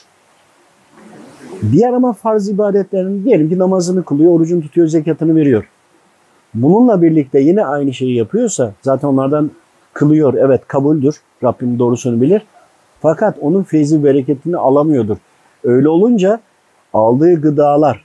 Diğer 1.72 1.92
ama 1.92 2.12
farz 2.12 2.48
ibadetlerini 2.48 3.24
diyelim 3.24 3.48
ki 3.48 3.58
namazını 3.58 4.04
kılıyor, 4.04 4.32
orucunu 4.32 4.62
tutuyor, 4.62 4.86
zekatını 4.86 5.36
veriyor. 5.36 5.68
Bununla 6.54 7.02
birlikte 7.02 7.40
yine 7.40 7.64
aynı 7.64 7.94
şeyi 7.94 8.16
yapıyorsa 8.16 8.72
zaten 8.82 9.08
onlardan 9.08 9.50
kılıyor. 9.92 10.34
Evet 10.34 10.60
kabuldür. 10.68 11.14
Rabbim 11.44 11.78
doğrusunu 11.78 12.20
bilir. 12.20 12.42
Fakat 13.00 13.36
onun 13.40 13.62
feyzi 13.62 14.04
bereketini 14.04 14.56
alamıyordur. 14.56 15.16
Öyle 15.64 15.88
olunca 15.88 16.40
aldığı 16.94 17.40
gıdalar 17.40 18.04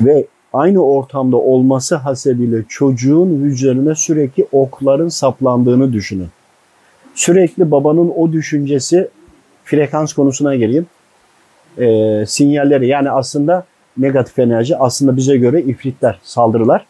ve 0.00 0.26
aynı 0.52 0.84
ortamda 0.84 1.36
olması 1.36 1.96
hasebiyle 1.96 2.64
çocuğun 2.68 3.42
vücuduna 3.42 3.94
sürekli 3.94 4.46
okların 4.52 5.08
saplandığını 5.08 5.92
düşünün. 5.92 6.28
Sürekli 7.14 7.70
babanın 7.70 8.12
o 8.16 8.32
düşüncesi 8.32 9.08
frekans 9.64 10.12
konusuna 10.12 10.54
geleyim. 10.54 10.86
E, 11.78 12.26
sinyalleri 12.26 12.88
yani 12.88 13.10
aslında 13.10 13.64
negatif 13.98 14.38
enerji 14.38 14.76
aslında 14.76 15.16
bize 15.16 15.36
göre 15.36 15.62
ifritler, 15.62 16.18
saldırılar. 16.22 16.86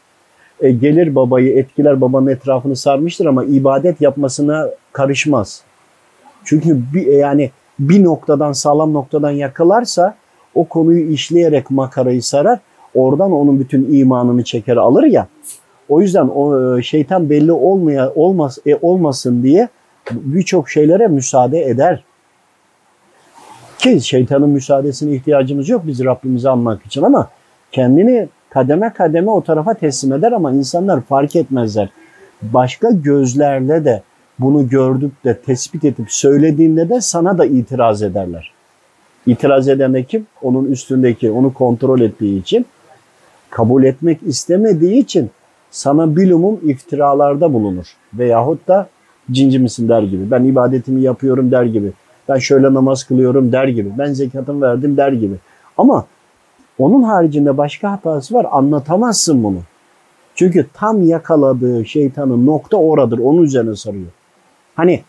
E, 0.60 0.70
gelir 0.70 1.14
babayı 1.14 1.58
etkiler 1.58 2.00
babanın 2.00 2.26
etrafını 2.26 2.76
sarmıştır 2.76 3.26
ama 3.26 3.44
ibadet 3.44 4.00
yapmasına 4.00 4.68
karışmaz. 4.92 5.62
Çünkü 6.44 6.80
bir, 6.94 7.06
yani 7.06 7.50
bir 7.78 8.04
noktadan 8.04 8.52
sağlam 8.52 8.92
noktadan 8.92 9.30
yakalarsa 9.30 10.14
o 10.54 10.64
konuyu 10.64 11.12
işleyerek 11.12 11.70
makarayı 11.70 12.22
sarar 12.22 12.58
oradan 12.94 13.32
onun 13.32 13.60
bütün 13.60 13.94
imanını 13.94 14.44
çeker 14.44 14.76
alır 14.76 15.02
ya. 15.02 15.26
O 15.88 16.00
yüzden 16.00 16.28
o 16.28 16.78
e, 16.78 16.82
şeytan 16.82 17.30
belli 17.30 17.52
olmaya 17.52 18.12
olmaz 18.14 18.58
e, 18.66 18.74
olmasın 18.82 19.42
diye 19.42 19.68
birçok 20.10 20.70
şeylere 20.70 21.06
müsaade 21.06 21.62
eder. 21.62 22.04
Ki 23.78 24.00
şeytanın 24.00 24.48
müsaadesine 24.48 25.14
ihtiyacımız 25.14 25.68
yok 25.68 25.82
biz 25.86 26.04
Rabbimizi 26.04 26.50
anmak 26.50 26.86
için 26.86 27.02
ama 27.02 27.28
kendini 27.72 28.28
kademe 28.50 28.92
kademe 28.92 29.30
o 29.30 29.44
tarafa 29.44 29.74
teslim 29.74 30.12
eder 30.12 30.32
ama 30.32 30.52
insanlar 30.52 31.00
fark 31.00 31.36
etmezler. 31.36 31.88
Başka 32.42 32.90
gözlerle 32.90 33.84
de 33.84 34.02
bunu 34.38 34.68
gördük 34.68 35.24
de 35.24 35.38
tespit 35.38 35.84
edip 35.84 36.12
söylediğinde 36.12 36.88
de 36.88 37.00
sana 37.00 37.38
da 37.38 37.44
itiraz 37.44 38.02
ederler. 38.02 38.52
İtiraz 39.26 39.68
eden 39.68 39.94
de 39.94 40.04
kim? 40.04 40.26
Onun 40.42 40.64
üstündeki, 40.64 41.30
onu 41.30 41.54
kontrol 41.54 42.00
ettiği 42.00 42.40
için. 42.40 42.66
Kabul 43.50 43.84
etmek 43.84 44.18
istemediği 44.26 44.98
için 44.98 45.30
sana 45.70 46.16
bilumum 46.16 46.60
iftiralarda 46.64 47.52
bulunur. 47.52 47.86
Veyahut 48.14 48.68
da 48.68 48.88
cinci 49.30 49.58
misin 49.58 49.88
der 49.88 50.02
gibi. 50.02 50.30
Ben 50.30 50.44
ibadetimi 50.44 51.02
yapıyorum 51.02 51.50
der 51.50 51.64
gibi. 51.64 51.92
Ben 52.28 52.38
şöyle 52.38 52.74
namaz 52.74 53.04
kılıyorum 53.04 53.52
der 53.52 53.68
gibi. 53.68 53.92
Ben 53.98 54.12
zekatımı 54.12 54.60
verdim 54.60 54.96
der 54.96 55.12
gibi. 55.12 55.34
Ama 55.78 56.04
onun 56.78 57.02
haricinde 57.02 57.58
başka 57.58 57.92
hatası 57.92 58.34
var. 58.34 58.46
Anlatamazsın 58.50 59.44
bunu. 59.44 59.58
Çünkü 60.34 60.66
tam 60.74 61.02
yakaladığı 61.02 61.84
şeytanın 61.84 62.46
nokta 62.46 62.76
oradır. 62.76 63.18
Onun 63.18 63.42
üzerine 63.42 63.76
sarıyor. 63.76 64.06
Hani 64.74 65.02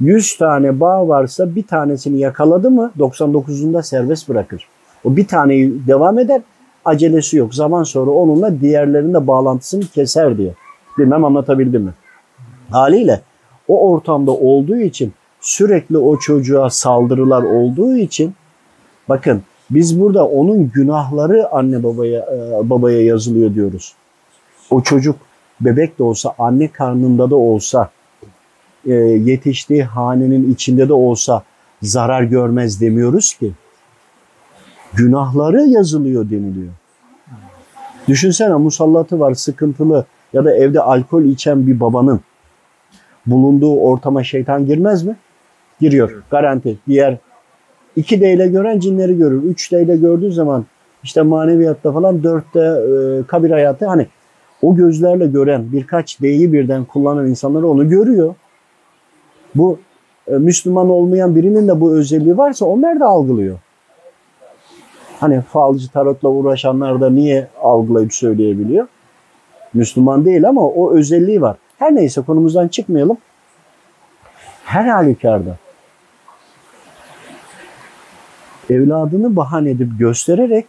100 0.00 0.36
tane 0.36 0.80
bağ 0.80 1.08
varsa 1.08 1.54
bir 1.54 1.66
tanesini 1.66 2.18
yakaladı 2.18 2.70
mı 2.70 2.90
99'unda 2.98 3.82
serbest 3.82 4.28
bırakır. 4.28 4.68
O 5.04 5.16
bir 5.16 5.26
taneyi 5.26 5.86
devam 5.86 6.18
eder. 6.18 6.40
Acelesi 6.84 7.36
yok. 7.36 7.54
Zaman 7.54 7.82
sonra 7.82 8.10
onunla 8.10 8.60
diğerlerinde 8.60 9.26
bağlantısını 9.26 9.84
keser 9.84 10.38
diye. 10.38 10.54
Bilmem 10.98 11.24
anlatabildim 11.24 11.82
mi? 11.82 11.90
Haliyle 12.70 13.20
o 13.68 13.90
ortamda 13.90 14.32
olduğu 14.32 14.76
için 14.76 15.12
sürekli 15.40 15.98
o 15.98 16.18
çocuğa 16.18 16.70
saldırılar 16.70 17.42
olduğu 17.42 17.96
için 17.96 18.34
bakın 19.08 19.42
biz 19.70 20.00
burada 20.00 20.26
onun 20.26 20.70
günahları 20.70 21.48
anne 21.52 21.82
babaya 21.82 22.20
e, 22.20 22.70
babaya 22.70 23.02
yazılıyor 23.02 23.54
diyoruz. 23.54 23.94
O 24.70 24.82
çocuk 24.82 25.16
bebek 25.60 25.98
de 25.98 26.02
olsa 26.02 26.34
anne 26.38 26.68
karnında 26.68 27.30
da 27.30 27.36
olsa 27.36 27.90
e, 28.86 28.92
yetiştiği 28.94 29.84
hanenin 29.84 30.52
içinde 30.52 30.88
de 30.88 30.92
olsa 30.92 31.42
zarar 31.82 32.22
görmez 32.22 32.80
demiyoruz 32.80 33.34
ki. 33.34 33.52
Günahları 34.94 35.60
yazılıyor 35.60 36.30
deniliyor. 36.30 36.72
Düşünsene 38.08 38.54
musallatı 38.54 39.20
var 39.20 39.34
sıkıntılı 39.34 40.04
ya 40.32 40.44
da 40.44 40.54
evde 40.54 40.80
alkol 40.80 41.22
içen 41.22 41.66
bir 41.66 41.80
babanın 41.80 42.20
bulunduğu 43.26 43.76
ortama 43.76 44.24
şeytan 44.24 44.66
girmez 44.66 45.02
mi? 45.02 45.16
Giriyor. 45.80 46.22
Garanti. 46.30 46.78
Diğer 46.86 47.16
2D 47.96 48.34
ile 48.34 48.48
gören 48.48 48.80
cinleri 48.80 49.16
görür. 49.16 49.42
3D 49.42 49.84
ile 49.84 49.96
gördüğü 49.96 50.32
zaman 50.32 50.64
işte 51.02 51.22
maneviyatta 51.22 51.92
falan 51.92 52.18
4'te 52.18 52.60
e, 52.60 53.22
kabir 53.26 53.50
hayatı 53.50 53.86
hani 53.86 54.06
o 54.62 54.76
gözlerle 54.76 55.26
gören 55.26 55.72
birkaç 55.72 56.20
D'yi 56.20 56.52
birden 56.52 56.84
kullanan 56.84 57.26
insanlar 57.26 57.62
onu 57.62 57.88
görüyor. 57.88 58.34
Bu 59.54 59.78
e, 60.26 60.32
Müslüman 60.32 60.90
olmayan 60.90 61.36
birinin 61.36 61.68
de 61.68 61.80
bu 61.80 61.92
özelliği 61.92 62.38
varsa 62.38 62.66
onlar 62.66 63.00
da 63.00 63.06
algılıyor. 63.06 63.58
Hani 65.20 65.40
falcı 65.40 65.90
tarotla 65.92 66.28
uğraşanlar 66.28 67.00
da 67.00 67.10
niye 67.10 67.46
algılayıp 67.62 68.14
söyleyebiliyor? 68.14 68.86
Müslüman 69.74 70.24
değil 70.24 70.48
ama 70.48 70.60
o 70.68 70.92
özelliği 70.92 71.42
var. 71.42 71.56
Her 71.78 71.94
neyse 71.94 72.20
konumuzdan 72.22 72.68
çıkmayalım. 72.68 73.18
Her 74.64 74.84
halükarda 74.84 75.56
evladını 78.70 79.36
bahane 79.36 79.70
edip 79.70 79.98
göstererek 79.98 80.66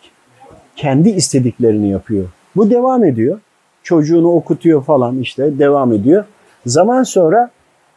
kendi 0.75 1.09
istediklerini 1.09 1.89
yapıyor. 1.89 2.25
Bu 2.55 2.69
devam 2.69 3.03
ediyor. 3.03 3.39
Çocuğunu 3.83 4.31
okutuyor 4.31 4.83
falan 4.83 5.19
işte 5.19 5.59
devam 5.59 5.93
ediyor. 5.93 6.23
Zaman 6.65 7.03
sonra 7.03 7.49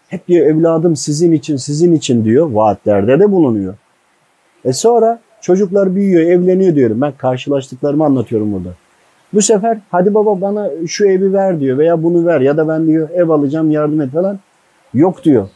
hep 0.08 0.28
diyor 0.28 0.46
evladım 0.46 0.96
sizin 0.96 1.32
için 1.32 1.56
sizin 1.56 1.92
için 1.92 2.24
diyor. 2.24 2.50
Vaatlerde 2.50 3.20
de 3.20 3.32
bulunuyor. 3.32 3.74
E 4.64 4.72
sonra 4.72 5.20
çocuklar 5.40 5.94
büyüyor 5.94 6.22
evleniyor 6.22 6.74
diyorum. 6.74 7.00
Ben 7.00 7.12
karşılaştıklarımı 7.18 8.04
anlatıyorum 8.04 8.52
burada. 8.52 8.70
Bu 9.32 9.42
sefer 9.42 9.78
hadi 9.90 10.14
baba 10.14 10.40
bana 10.40 10.70
şu 10.86 11.06
evi 11.06 11.32
ver 11.32 11.60
diyor 11.60 11.78
veya 11.78 12.02
bunu 12.02 12.26
ver 12.26 12.40
ya 12.40 12.56
da 12.56 12.68
ben 12.68 12.86
diyor 12.86 13.08
ev 13.10 13.28
alacağım 13.28 13.70
yardım 13.70 14.00
et 14.00 14.12
falan. 14.12 14.38
Yok 14.94 15.24
diyor. 15.24 15.48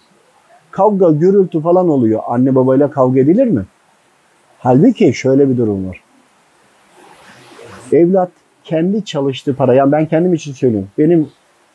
Kavga, 0.71 1.11
gürültü 1.11 1.61
falan 1.61 1.89
oluyor. 1.89 2.21
Anne 2.29 2.55
babayla 2.55 2.91
kavga 2.91 3.21
edilir 3.21 3.47
mi? 3.47 3.65
Halbuki 4.67 5.15
şöyle 5.15 5.49
bir 5.49 5.57
durum 5.57 5.89
var. 5.89 6.01
Evlat 7.93 8.31
kendi 8.65 9.05
çalıştığı 9.05 9.57
para, 9.57 9.75
yani 9.75 9.93
ben 9.93 10.07
kendim 10.07 10.35
için 10.35 10.53
söylüyorum. 10.53 10.89
Benim 10.99 11.29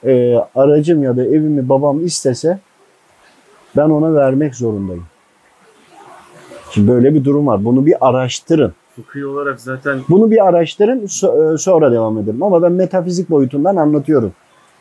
e, 0.06 0.36
aracım 0.56 1.04
ya 1.04 1.18
da 1.18 1.24
evimi 1.24 1.70
babam 1.70 2.06
istese 2.06 2.60
ben 3.78 3.90
ona 3.90 4.16
vermek 4.16 4.56
zorundayım. 4.56 5.06
Şimdi 6.72 6.92
böyle 6.92 7.14
bir 7.14 7.24
durum 7.24 7.48
var. 7.48 7.66
Bunu 7.66 7.86
bir 7.86 8.08
araştırın. 8.08 8.74
Fıkhi 8.96 9.26
olarak 9.26 9.62
zaten 9.62 10.00
Bunu 10.10 10.32
bir 10.32 10.48
araştırın 10.48 11.04
e, 11.04 11.58
sonra 11.58 11.92
devam 11.92 12.18
edelim. 12.18 12.44
Ama 12.44 12.62
ben 12.62 12.72
metafizik 12.72 13.30
boyutundan 13.30 13.76
anlatıyorum. 13.76 14.32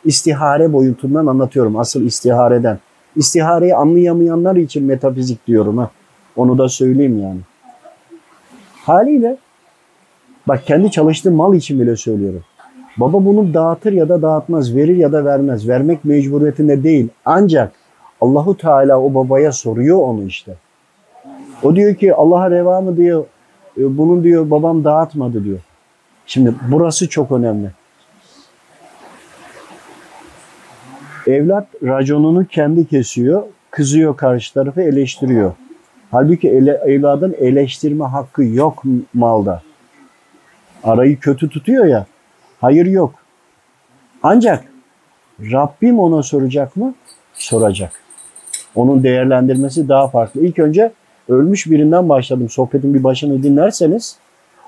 İstihare 0.05 0.73
boyutundan 0.73 1.25
anlatıyorum. 1.25 1.79
Asıl 1.79 2.01
istihareden. 2.01 2.79
İstihareyi 3.15 3.75
anlayamayanlar 3.75 4.55
için 4.55 4.83
metafizik 4.83 5.47
diyorum 5.47 5.77
ha. 5.77 5.91
Onu 6.35 6.57
da 6.57 6.69
söyleyeyim 6.69 7.19
yani. 7.19 7.39
Haliyle 8.85 9.37
bak 10.47 10.65
kendi 10.65 10.91
çalıştığım 10.91 11.35
mal 11.35 11.55
için 11.55 11.79
bile 11.79 11.95
söylüyorum. 11.95 12.43
Baba 12.97 13.25
bunu 13.25 13.53
dağıtır 13.53 13.93
ya 13.93 14.09
da 14.09 14.21
dağıtmaz, 14.21 14.75
verir 14.75 14.95
ya 14.95 15.11
da 15.11 15.25
vermez. 15.25 15.67
Vermek 15.67 16.05
mecburiyetinde 16.05 16.83
değil. 16.83 17.09
Ancak 17.25 17.71
Allahu 18.21 18.57
Teala 18.57 19.01
o 19.01 19.13
babaya 19.13 19.51
soruyor 19.51 19.97
onu 19.97 20.23
işte. 20.23 20.55
O 21.63 21.75
diyor 21.75 21.95
ki 21.95 22.13
Allah'a 22.15 22.51
reva 22.51 22.81
mı 22.81 22.97
diyor. 22.97 23.25
E, 23.77 23.97
Bunun 23.97 24.23
diyor 24.23 24.51
babam 24.51 24.83
dağıtmadı 24.83 25.43
diyor. 25.43 25.59
Şimdi 26.25 26.53
burası 26.71 27.09
çok 27.09 27.31
önemli. 27.31 27.71
Evlat 31.27 31.67
raconunu 31.83 32.45
kendi 32.45 32.87
kesiyor, 32.87 33.43
kızıyor 33.71 34.17
karşı 34.17 34.53
tarafı 34.53 34.81
eleştiriyor. 34.81 35.51
Halbuki 36.11 36.49
ele, 36.49 36.71
evladın 36.71 37.35
eleştirme 37.39 38.05
hakkı 38.05 38.43
yok 38.43 38.83
malda. 39.13 39.61
Arayı 40.83 41.19
kötü 41.19 41.49
tutuyor 41.49 41.85
ya, 41.85 42.05
hayır 42.61 42.85
yok. 42.85 43.13
Ancak 44.23 44.63
Rabbim 45.39 45.99
ona 45.99 46.23
soracak 46.23 46.75
mı? 46.75 46.93
Soracak. 47.33 47.91
Onun 48.75 49.03
değerlendirmesi 49.03 49.89
daha 49.89 50.07
farklı. 50.07 50.41
İlk 50.41 50.59
önce 50.59 50.91
ölmüş 51.29 51.67
birinden 51.67 52.09
başladım. 52.09 52.49
Sohbetin 52.49 52.93
bir 52.93 53.03
başını 53.03 53.43
dinlerseniz 53.43 54.17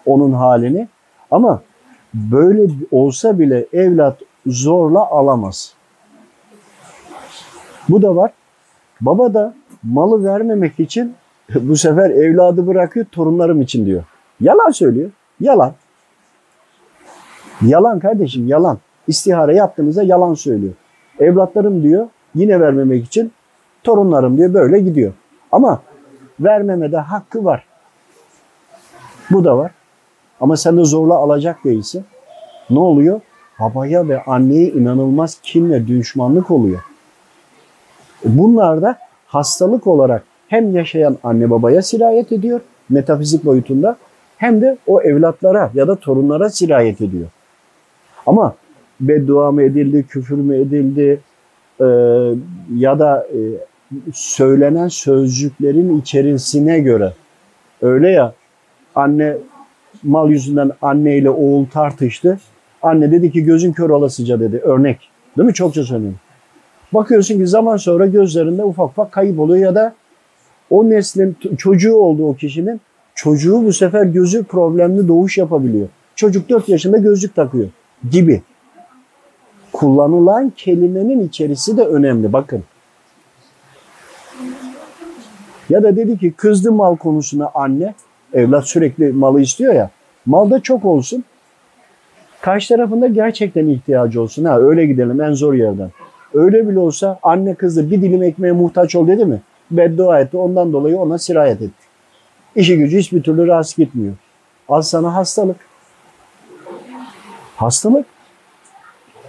onun 0.05 0.31
halini. 0.31 0.87
Ama 1.31 1.61
böyle 2.13 2.71
olsa 2.91 3.39
bile 3.39 3.65
evlat 3.73 4.17
zorla 4.45 4.99
alamaz. 4.99 5.73
Bu 7.89 8.01
da 8.01 8.15
var. 8.15 8.31
Baba 9.01 9.33
da 9.33 9.53
malı 9.83 10.23
vermemek 10.23 10.79
için 10.79 11.15
bu 11.61 11.75
sefer 11.75 12.09
evladı 12.09 12.67
bırakıyor 12.67 13.05
torunlarım 13.11 13.61
için 13.61 13.85
diyor. 13.85 14.03
Yalan 14.41 14.71
söylüyor. 14.71 15.11
Yalan. 15.39 15.73
Yalan 17.61 17.99
kardeşim 17.99 18.47
yalan. 18.47 18.77
İstihare 19.07 19.55
yaptığınızda 19.55 20.03
yalan 20.03 20.33
söylüyor. 20.33 20.73
Evlatlarım 21.19 21.83
diyor 21.83 22.07
yine 22.35 22.59
vermemek 22.59 23.05
için 23.05 23.31
torunlarım 23.83 24.37
diyor 24.37 24.53
böyle 24.53 24.79
gidiyor. 24.79 25.13
Ama 25.51 25.81
vermemede 26.39 26.97
hakkı 26.97 27.45
var. 27.45 27.65
Bu 29.31 29.43
da 29.43 29.57
var. 29.57 29.71
Ama 30.41 30.57
sen 30.57 30.77
de 30.77 30.85
zorla 30.85 31.15
alacak 31.15 31.63
değilsin. 31.63 32.05
Ne 32.69 32.79
oluyor? 32.79 33.21
Babaya 33.59 34.07
ve 34.07 34.23
anneye 34.23 34.69
inanılmaz 34.69 35.39
kin 35.43 35.87
düşmanlık 35.87 36.51
oluyor. 36.51 36.81
Bunlar 38.25 38.81
da 38.81 38.97
hastalık 39.27 39.87
olarak 39.87 40.23
hem 40.53 40.75
yaşayan 40.75 41.17
anne 41.23 41.49
babaya 41.49 41.81
sirayet 41.81 42.31
ediyor 42.31 42.61
metafizik 42.89 43.45
boyutunda 43.45 43.97
hem 44.37 44.61
de 44.61 44.77
o 44.87 45.01
evlatlara 45.01 45.71
ya 45.73 45.87
da 45.87 45.95
torunlara 45.95 46.49
sirayet 46.49 47.01
ediyor. 47.01 47.27
Ama 48.25 48.55
beddua 48.99 49.51
mı 49.51 49.63
edildi, 49.63 50.05
küfür 50.09 50.37
mü 50.37 50.55
edildi 50.55 51.19
e, 51.79 51.85
ya 52.75 52.99
da 52.99 53.27
e, 53.33 53.39
söylenen 54.13 54.87
sözcüklerin 54.87 55.99
içerisine 55.99 56.79
göre 56.79 57.13
öyle 57.81 58.09
ya 58.09 58.33
anne 58.95 59.37
mal 60.03 60.29
yüzünden 60.29 60.71
anne 60.81 61.17
ile 61.17 61.29
oğul 61.29 61.65
tartıştı. 61.65 62.39
Anne 62.81 63.11
dedi 63.11 63.31
ki 63.31 63.43
gözün 63.43 63.71
kör 63.71 63.89
olasıca 63.89 64.39
dedi. 64.39 64.57
Örnek. 64.57 65.09
Değil 65.37 65.47
mi? 65.47 65.53
Çokça 65.53 65.83
söylüyorum. 65.83 66.19
Bakıyorsun 66.93 67.37
ki 67.37 67.47
zaman 67.47 67.77
sonra 67.77 68.07
gözlerinde 68.07 68.63
ufak 68.63 68.89
ufak 68.89 69.11
kayıp 69.11 69.39
oluyor 69.39 69.65
ya 69.65 69.75
da 69.75 69.93
o 70.73 70.89
neslin 70.89 71.37
çocuğu 71.57 71.95
oldu 71.95 72.27
o 72.27 72.35
kişinin. 72.35 72.81
Çocuğu 73.15 73.65
bu 73.65 73.73
sefer 73.73 74.03
gözü 74.03 74.43
problemli 74.43 75.07
doğuş 75.07 75.37
yapabiliyor. 75.37 75.87
Çocuk 76.15 76.49
4 76.49 76.69
yaşında 76.69 76.97
gözlük 76.97 77.35
takıyor 77.35 77.67
gibi. 78.11 78.41
Kullanılan 79.73 80.53
kelimenin 80.57 81.27
içerisi 81.27 81.77
de 81.77 81.83
önemli. 81.83 82.33
Bakın. 82.33 82.63
Ya 85.69 85.83
da 85.83 85.95
dedi 85.95 86.17
ki 86.17 86.31
kızdı 86.31 86.71
mal 86.71 86.95
konusuna 86.95 87.51
anne. 87.53 87.93
Evlat 88.33 88.67
sürekli 88.67 89.11
malı 89.11 89.41
istiyor 89.41 89.73
ya. 89.73 89.89
Mal 90.25 90.51
da 90.51 90.59
çok 90.59 90.85
olsun. 90.85 91.23
Karşı 92.41 92.75
tarafında 92.75 93.07
gerçekten 93.07 93.67
ihtiyacı 93.67 94.21
olsun. 94.21 94.45
Ha 94.45 94.59
öyle 94.59 94.85
gidelim 94.85 95.21
en 95.21 95.33
zor 95.33 95.53
yerden. 95.53 95.89
Öyle 96.33 96.67
bile 96.67 96.79
olsa 96.79 97.19
anne 97.23 97.55
kızı 97.55 97.91
bir 97.91 98.01
dilim 98.01 98.23
ekmeğe 98.23 98.53
muhtaç 98.53 98.95
ol 98.95 99.07
dedi 99.07 99.25
mi? 99.25 99.41
Beddua 99.71 100.19
etti. 100.19 100.37
Ondan 100.37 100.73
dolayı 100.73 100.97
ona 100.97 101.17
sirayet 101.17 101.61
etti. 101.61 101.83
İşi 102.55 102.77
gücü 102.77 102.97
hiçbir 102.97 103.23
türlü 103.23 103.47
rast 103.47 103.77
gitmiyor. 103.77 104.13
Al 104.69 104.81
sana 104.81 105.15
hastalık. 105.15 105.57
Hastalık. 107.55 108.05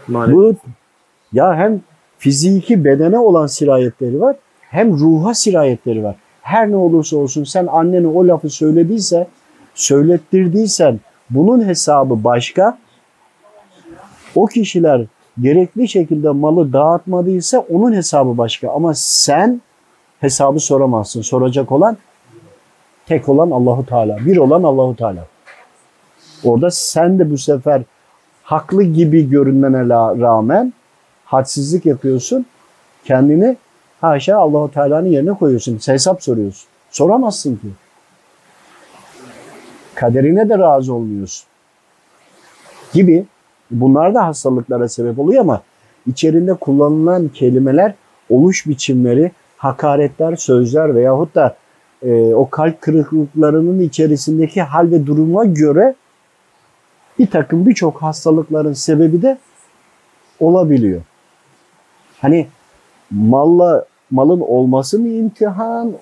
Maalesef. 0.08 0.36
Bu 0.36 0.54
ya 1.32 1.54
hem 1.56 1.80
fiziki 2.18 2.84
bedene 2.84 3.18
olan 3.18 3.46
sirayetleri 3.46 4.20
var 4.20 4.36
hem 4.74 4.98
ruha 4.98 5.34
sirayetleri 5.34 6.04
var. 6.04 6.16
Her 6.42 6.70
ne 6.70 6.76
olursa 6.76 7.16
olsun 7.16 7.44
sen 7.44 7.66
annene 7.66 8.06
o 8.06 8.28
lafı 8.28 8.50
söylediyse, 8.50 9.26
söylettirdiysen 9.74 11.00
bunun 11.30 11.64
hesabı 11.64 12.24
başka. 12.24 12.78
O 14.34 14.46
kişiler 14.46 15.06
gerekli 15.40 15.88
şekilde 15.88 16.30
malı 16.30 16.72
dağıtmadıysa 16.72 17.58
onun 17.58 17.92
hesabı 17.92 18.38
başka. 18.38 18.70
Ama 18.70 18.94
sen 18.94 19.60
hesabı 20.24 20.60
soramazsın. 20.60 21.22
Soracak 21.22 21.72
olan 21.72 21.96
tek 23.06 23.28
olan 23.28 23.50
Allahu 23.50 23.86
Teala. 23.86 24.16
Bir 24.26 24.36
olan 24.36 24.62
Allahu 24.62 24.96
Teala. 24.96 25.26
Orada 26.44 26.70
sen 26.70 27.18
de 27.18 27.30
bu 27.30 27.38
sefer 27.38 27.82
haklı 28.42 28.82
gibi 28.82 29.30
görünmene 29.30 29.88
rağmen 30.20 30.72
hadsizlik 31.24 31.86
yapıyorsun. 31.86 32.46
Kendini 33.04 33.56
haşa 34.00 34.36
Allahu 34.36 34.70
Teala'nın 34.70 35.08
yerine 35.08 35.32
koyuyorsun. 35.32 35.80
Hesap 35.86 36.22
soruyorsun. 36.22 36.68
Soramazsın 36.90 37.56
ki. 37.56 37.68
Kaderine 39.94 40.48
de 40.48 40.58
razı 40.58 40.94
olmuyorsun. 40.94 41.46
Gibi 42.92 43.24
bunlar 43.70 44.14
da 44.14 44.26
hastalıklara 44.26 44.88
sebep 44.88 45.18
oluyor 45.18 45.40
ama 45.40 45.62
içerinde 46.06 46.54
kullanılan 46.54 47.28
kelimeler, 47.28 47.94
oluş 48.30 48.66
biçimleri, 48.66 49.32
hakaretler, 49.56 50.36
sözler 50.36 50.94
veyahut 50.94 51.34
da 51.34 51.56
e, 52.02 52.34
o 52.34 52.50
kalp 52.50 52.80
kırıklıklarının 52.80 53.80
içerisindeki 53.80 54.62
hal 54.62 54.90
ve 54.90 55.06
duruma 55.06 55.44
göre 55.44 55.94
bir 57.18 57.26
takım 57.26 57.66
birçok 57.66 58.02
hastalıkların 58.02 58.72
sebebi 58.72 59.22
de 59.22 59.38
olabiliyor. 60.40 61.02
Hani 62.20 62.46
malla 63.10 63.84
malın 64.10 64.40
olması 64.40 64.98
mı 64.98 65.08
imtihan, 65.08 65.92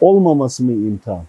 olmaması 0.00 0.64
mı 0.64 0.72
imtihan? 0.72 1.24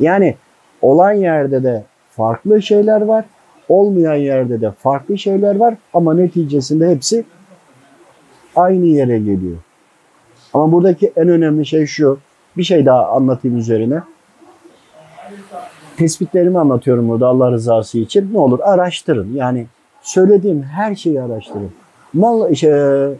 Yani 0.00 0.36
olan 0.82 1.12
yerde 1.12 1.62
de 1.62 1.84
farklı 2.10 2.62
şeyler 2.62 3.00
var, 3.00 3.24
olmayan 3.68 4.14
yerde 4.14 4.60
de 4.60 4.70
farklı 4.70 5.18
şeyler 5.18 5.56
var 5.56 5.74
ama 5.94 6.14
neticesinde 6.14 6.88
hepsi 6.88 7.24
aynı 8.56 8.86
yere 8.86 9.18
geliyor. 9.18 9.56
Ama 10.54 10.72
buradaki 10.72 11.12
en 11.16 11.28
önemli 11.28 11.66
şey 11.66 11.86
şu. 11.86 12.18
Bir 12.56 12.62
şey 12.62 12.86
daha 12.86 13.06
anlatayım 13.06 13.58
üzerine. 13.58 14.02
Tespitlerimi 15.96 16.58
anlatıyorum 16.58 17.08
burada 17.08 17.26
Allah 17.26 17.50
rızası 17.50 17.98
için. 17.98 18.34
Ne 18.34 18.38
olur 18.38 18.58
araştırın. 18.62 19.32
Yani 19.34 19.66
söylediğim 20.02 20.62
her 20.62 20.94
şeyi 20.94 21.22
araştırın. 21.22 21.70
Mal, 22.12 22.52
işte, 22.52 23.10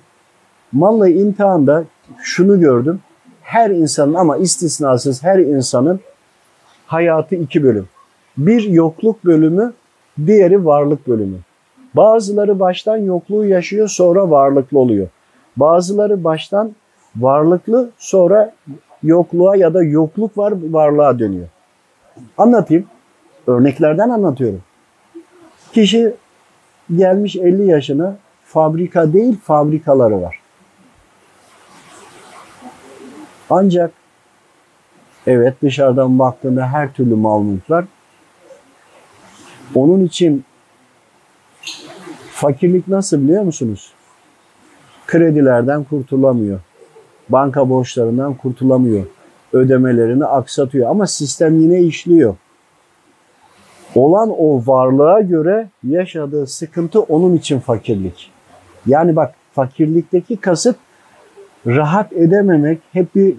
malla 0.73 1.09
imtihanda 1.09 1.85
şunu 2.23 2.61
gördüm. 2.61 3.01
Her 3.43 3.71
insanın 3.71 4.14
ama 4.14 4.37
istisnasız 4.37 5.23
her 5.23 5.38
insanın 5.38 6.01
hayatı 6.87 7.35
iki 7.35 7.62
bölüm. 7.62 7.88
Bir 8.38 8.62
yokluk 8.62 9.25
bölümü, 9.25 9.73
diğeri 10.27 10.64
varlık 10.64 11.09
bölümü. 11.09 11.37
Bazıları 11.95 12.61
baştan 12.61 12.97
yokluğu 12.97 13.45
yaşıyor 13.45 13.88
sonra 13.88 14.31
varlıklı 14.31 14.79
oluyor. 14.79 15.09
Bazıları 15.57 16.25
baştan 16.25 16.73
varlıklı 17.19 17.91
sonra 17.99 18.55
yokluğa 19.03 19.57
ya 19.57 19.75
da 19.75 19.83
yokluk 19.83 20.39
var 20.39 20.53
varlığa 20.71 21.19
dönüyor. 21.19 21.49
Anlatayım. 22.39 22.87
Örneklerden 23.47 24.11
anlatıyorum. 24.11 24.63
Kişi 25.73 26.15
gelmiş 26.97 27.37
50 27.37 27.67
yaşına 27.67 28.17
fabrika 28.45 29.13
değil 29.13 29.39
fabrikaları 29.45 30.23
var. 30.23 30.41
Ancak 33.51 33.91
evet 35.27 35.55
dışarıdan 35.63 36.19
baktığında 36.19 36.73
her 36.73 36.93
türlü 36.93 37.15
mal 37.15 37.43
mülk 37.43 37.71
var. 37.71 37.85
Onun 39.75 40.05
için 40.05 40.45
fakirlik 42.31 42.89
nasıl 42.89 43.23
biliyor 43.23 43.43
musunuz? 43.43 43.93
Kredilerden 45.07 45.85
kurtulamıyor. 45.85 46.61
Banka 47.29 47.71
borçlarından 47.71 48.35
kurtulamıyor. 48.35 49.05
Ödemelerini 49.53 50.25
aksatıyor 50.25 50.91
ama 50.91 51.07
sistem 51.07 51.61
yine 51.61 51.83
işliyor. 51.83 52.37
Olan 53.95 54.31
o 54.38 54.62
varlığa 54.67 55.21
göre 55.21 55.69
yaşadığı 55.85 56.47
sıkıntı 56.47 57.01
onun 57.01 57.37
için 57.37 57.61
fakirlik. 57.61 58.31
Yani 58.87 59.17
bak 59.17 59.35
fakirlikteki 59.53 60.37
kasıt 60.37 60.77
rahat 61.67 62.12
edememek, 62.12 62.79
hep 62.93 63.14
bir 63.14 63.35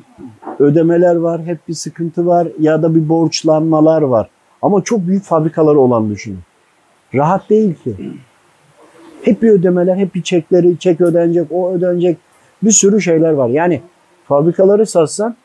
ödemeler 0.59 1.15
var, 1.15 1.41
hep 1.43 1.67
bir 1.67 1.73
sıkıntı 1.73 2.25
var 2.25 2.47
ya 2.59 2.83
da 2.83 2.95
bir 2.95 3.09
borçlanmalar 3.09 4.01
var. 4.01 4.29
Ama 4.61 4.83
çok 4.83 5.07
büyük 5.07 5.23
fabrikaları 5.23 5.79
olan 5.79 6.09
düşünün. 6.09 6.39
Rahat 7.13 7.49
değil 7.49 7.73
ki. 7.73 7.95
Hep 9.21 9.41
bir 9.41 9.49
ödemeler, 9.49 9.95
hep 9.95 10.15
bir 10.15 10.23
çekleri, 10.23 10.79
çek 10.79 11.01
ödenecek, 11.01 11.47
o 11.51 11.71
ödenecek. 11.71 12.17
Bir 12.63 12.71
sürü 12.71 13.01
şeyler 13.01 13.31
var. 13.31 13.49
Yani 13.49 13.81
fabrikaları 14.27 14.85
satsan 14.85 15.35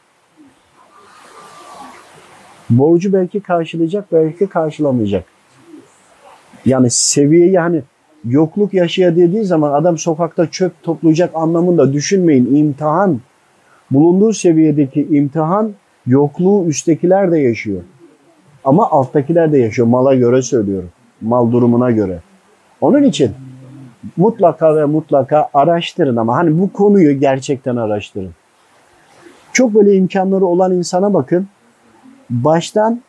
borcu 2.71 3.13
belki 3.13 3.41
karşılayacak, 3.41 4.13
belki 4.13 4.47
karşılamayacak. 4.47 5.25
Yani 6.67 6.91
seviyeyi 6.91 7.59
hani 7.59 7.83
yokluk 8.25 8.75
yaşaya 8.75 9.17
dediği 9.17 9.45
zaman 9.45 9.73
adam 9.73 9.99
sokakta 9.99 10.51
çöp 10.51 10.83
toplayacak 10.83 11.31
anlamında 11.35 11.93
düşünmeyin. 11.93 12.55
İmtihan, 12.55 13.21
bulunduğu 13.91 14.33
seviyedeki 14.33 15.07
imtihan 15.11 15.73
yokluğu 16.07 16.67
üsttekiler 16.67 17.33
de 17.33 17.39
yaşıyor. 17.39 17.83
Ama 18.65 18.91
alttakiler 18.91 19.53
de 19.53 19.59
yaşıyor. 19.59 19.89
Mala 19.89 20.15
göre 20.15 20.43
söylüyorum. 20.43 20.91
Mal 21.21 21.53
durumuna 21.53 21.91
göre. 21.91 22.19
Onun 22.81 23.03
için 23.03 23.31
mutlaka 24.17 24.77
ve 24.77 24.85
mutlaka 24.85 25.49
araştırın 25.55 26.17
ama 26.17 26.37
hani 26.37 26.61
bu 26.61 26.73
konuyu 26.73 27.21
gerçekten 27.21 27.77
araştırın. 27.77 28.33
Çok 29.53 29.75
böyle 29.75 29.95
imkanları 29.95 30.45
olan 30.47 30.73
insana 30.73 31.15
bakın. 31.15 31.49
Baştan 32.31 33.01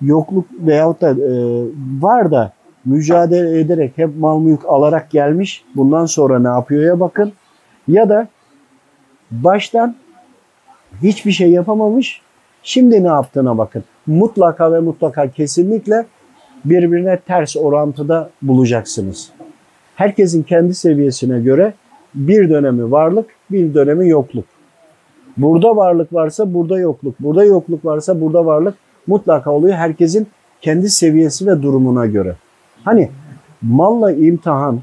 yokluk 0.00 0.46
veyahut 0.60 1.00
da 1.00 1.10
e, 1.10 1.32
var 2.00 2.30
da 2.30 2.52
mücadele 2.84 3.60
ederek 3.60 3.92
hep 3.96 4.18
mal 4.18 4.40
mülk 4.40 4.64
alarak 4.66 5.10
gelmiş. 5.10 5.64
Bundan 5.76 6.06
sonra 6.06 6.38
ne 6.38 6.48
yapıyor 6.48 6.82
ya 6.82 7.00
bakın. 7.00 7.32
Ya 7.88 8.08
da 8.08 8.28
baştan 9.30 9.94
hiçbir 11.02 11.32
şey 11.32 11.50
yapamamış. 11.50 12.20
Şimdi 12.62 13.04
ne 13.04 13.08
yaptığına 13.08 13.58
bakın. 13.58 13.84
Mutlaka 14.06 14.72
ve 14.72 14.80
mutlaka 14.80 15.30
kesinlikle 15.30 16.06
birbirine 16.64 17.16
ters 17.16 17.56
orantıda 17.56 18.30
bulacaksınız. 18.42 19.30
Herkesin 20.02 20.42
kendi 20.42 20.74
seviyesine 20.74 21.40
göre 21.40 21.74
bir 22.14 22.50
dönemi 22.50 22.90
varlık, 22.90 23.26
bir 23.50 23.74
dönemi 23.74 24.08
yokluk. 24.08 24.44
Burada 25.36 25.76
varlık 25.76 26.12
varsa 26.12 26.54
burada 26.54 26.78
yokluk, 26.78 27.14
burada 27.20 27.44
yokluk 27.44 27.84
varsa 27.84 28.20
burada 28.20 28.46
varlık 28.46 28.74
mutlaka 29.06 29.50
oluyor. 29.50 29.74
Herkesin 29.74 30.26
kendi 30.60 30.90
seviyesi 30.90 31.46
ve 31.46 31.62
durumuna 31.62 32.06
göre. 32.06 32.36
Hani 32.84 33.10
malla 33.62 34.12
imtihan, 34.12 34.80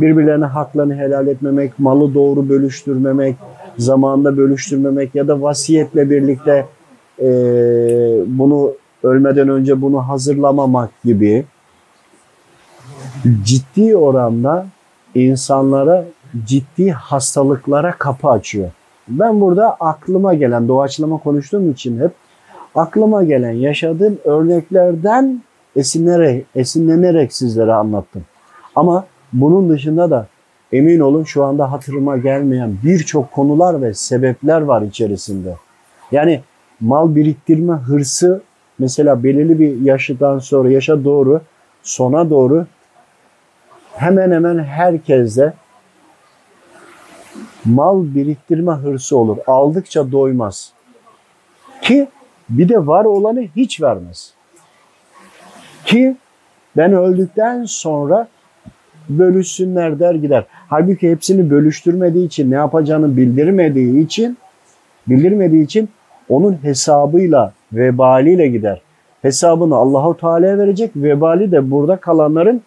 birbirlerine 0.00 0.46
haklarını 0.46 0.94
helal 0.94 1.26
etmemek, 1.26 1.78
malı 1.78 2.14
doğru 2.14 2.48
bölüştürmemek, 2.48 3.36
zamanında 3.78 4.36
bölüştürmemek 4.36 5.14
ya 5.14 5.28
da 5.28 5.42
vasiyetle 5.42 6.10
birlikte 6.10 6.66
e, 7.20 7.26
bunu 8.26 8.72
ölmeden 9.02 9.48
önce 9.48 9.82
bunu 9.82 10.08
hazırlamamak 10.08 10.90
gibi 11.04 11.44
ciddi 13.44 13.96
oranda 13.96 14.66
insanlara 15.14 16.04
ciddi 16.46 16.90
hastalıklara 16.90 17.92
kapı 17.92 18.28
açıyor. 18.28 18.70
Ben 19.08 19.40
burada 19.40 19.76
aklıma 19.80 20.34
gelen, 20.34 20.68
doğaçlama 20.68 21.18
konuştuğum 21.18 21.70
için 21.70 22.00
hep 22.00 22.10
aklıma 22.74 23.24
gelen, 23.24 23.52
yaşadığım 23.52 24.18
örneklerden 24.24 25.42
esinlenerek, 25.76 26.46
esinlenerek 26.54 27.32
sizlere 27.32 27.72
anlattım. 27.72 28.24
Ama 28.74 29.04
bunun 29.32 29.70
dışında 29.70 30.10
da 30.10 30.26
emin 30.72 31.00
olun 31.00 31.24
şu 31.24 31.44
anda 31.44 31.72
hatırıma 31.72 32.16
gelmeyen 32.16 32.76
birçok 32.84 33.32
konular 33.32 33.82
ve 33.82 33.94
sebepler 33.94 34.60
var 34.60 34.82
içerisinde. 34.82 35.56
Yani 36.12 36.40
mal 36.80 37.14
biriktirme 37.14 37.72
hırsı 37.72 38.42
mesela 38.78 39.24
belirli 39.24 39.60
bir 39.60 39.80
yaşından 39.80 40.38
sonra 40.38 40.70
yaşa 40.70 41.04
doğru 41.04 41.40
sona 41.82 42.30
doğru 42.30 42.66
hemen 43.96 44.30
hemen 44.30 44.58
herkeste 44.58 45.52
mal 47.64 48.14
biriktirme 48.14 48.72
hırsı 48.72 49.16
olur. 49.16 49.36
Aldıkça 49.46 50.12
doymaz. 50.12 50.72
Ki 51.82 52.08
bir 52.48 52.68
de 52.68 52.86
var 52.86 53.04
olanı 53.04 53.40
hiç 53.56 53.82
vermez. 53.82 54.34
Ki 55.84 56.16
ben 56.76 56.92
öldükten 56.92 57.64
sonra 57.64 58.28
bölüşsünler 59.08 59.98
der 59.98 60.14
gider. 60.14 60.44
Halbuki 60.68 61.10
hepsini 61.10 61.50
bölüştürmediği 61.50 62.26
için, 62.26 62.50
ne 62.50 62.54
yapacağını 62.54 63.16
bildirmediği 63.16 64.04
için, 64.04 64.38
bildirmediği 65.06 65.64
için 65.64 65.88
onun 66.28 66.58
hesabıyla, 66.62 67.52
vebaliyle 67.72 68.48
gider. 68.48 68.82
Hesabını 69.22 69.76
Allahu 69.76 70.16
Teala'ya 70.16 70.58
verecek, 70.58 70.90
vebali 70.96 71.52
de 71.52 71.70
burada 71.70 71.96
kalanların 71.96 72.62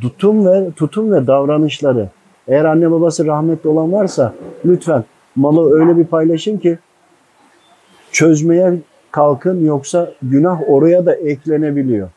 tutum 0.00 0.46
ve 0.46 0.70
tutum 0.76 1.12
ve 1.12 1.26
davranışları. 1.26 2.08
Eğer 2.48 2.64
anne 2.64 2.90
babası 2.90 3.26
rahmetli 3.26 3.68
olan 3.68 3.92
varsa 3.92 4.34
lütfen 4.64 5.04
malı 5.36 5.80
öyle 5.80 5.96
bir 5.96 6.04
paylaşın 6.04 6.58
ki 6.58 6.78
çözmeye 8.12 8.74
kalkın 9.10 9.64
yoksa 9.64 10.12
günah 10.22 10.60
oraya 10.68 11.06
da 11.06 11.14
eklenebiliyor. 11.14 12.08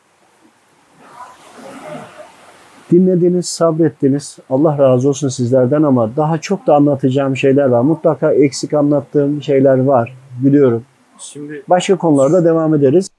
Dinlediniz, 2.92 3.46
sabrettiniz. 3.46 4.38
Allah 4.50 4.78
razı 4.78 5.08
olsun 5.08 5.28
sizlerden 5.28 5.82
ama 5.82 6.16
daha 6.16 6.38
çok 6.38 6.66
da 6.66 6.74
anlatacağım 6.74 7.36
şeyler 7.36 7.66
var. 7.66 7.80
Mutlaka 7.80 8.32
eksik 8.32 8.74
anlattığım 8.74 9.42
şeyler 9.42 9.84
var. 9.84 10.16
Biliyorum. 10.38 10.82
Şimdi 11.18 11.62
Başka 11.68 11.96
konularda 11.96 12.44
devam 12.44 12.74
ederiz. 12.74 13.10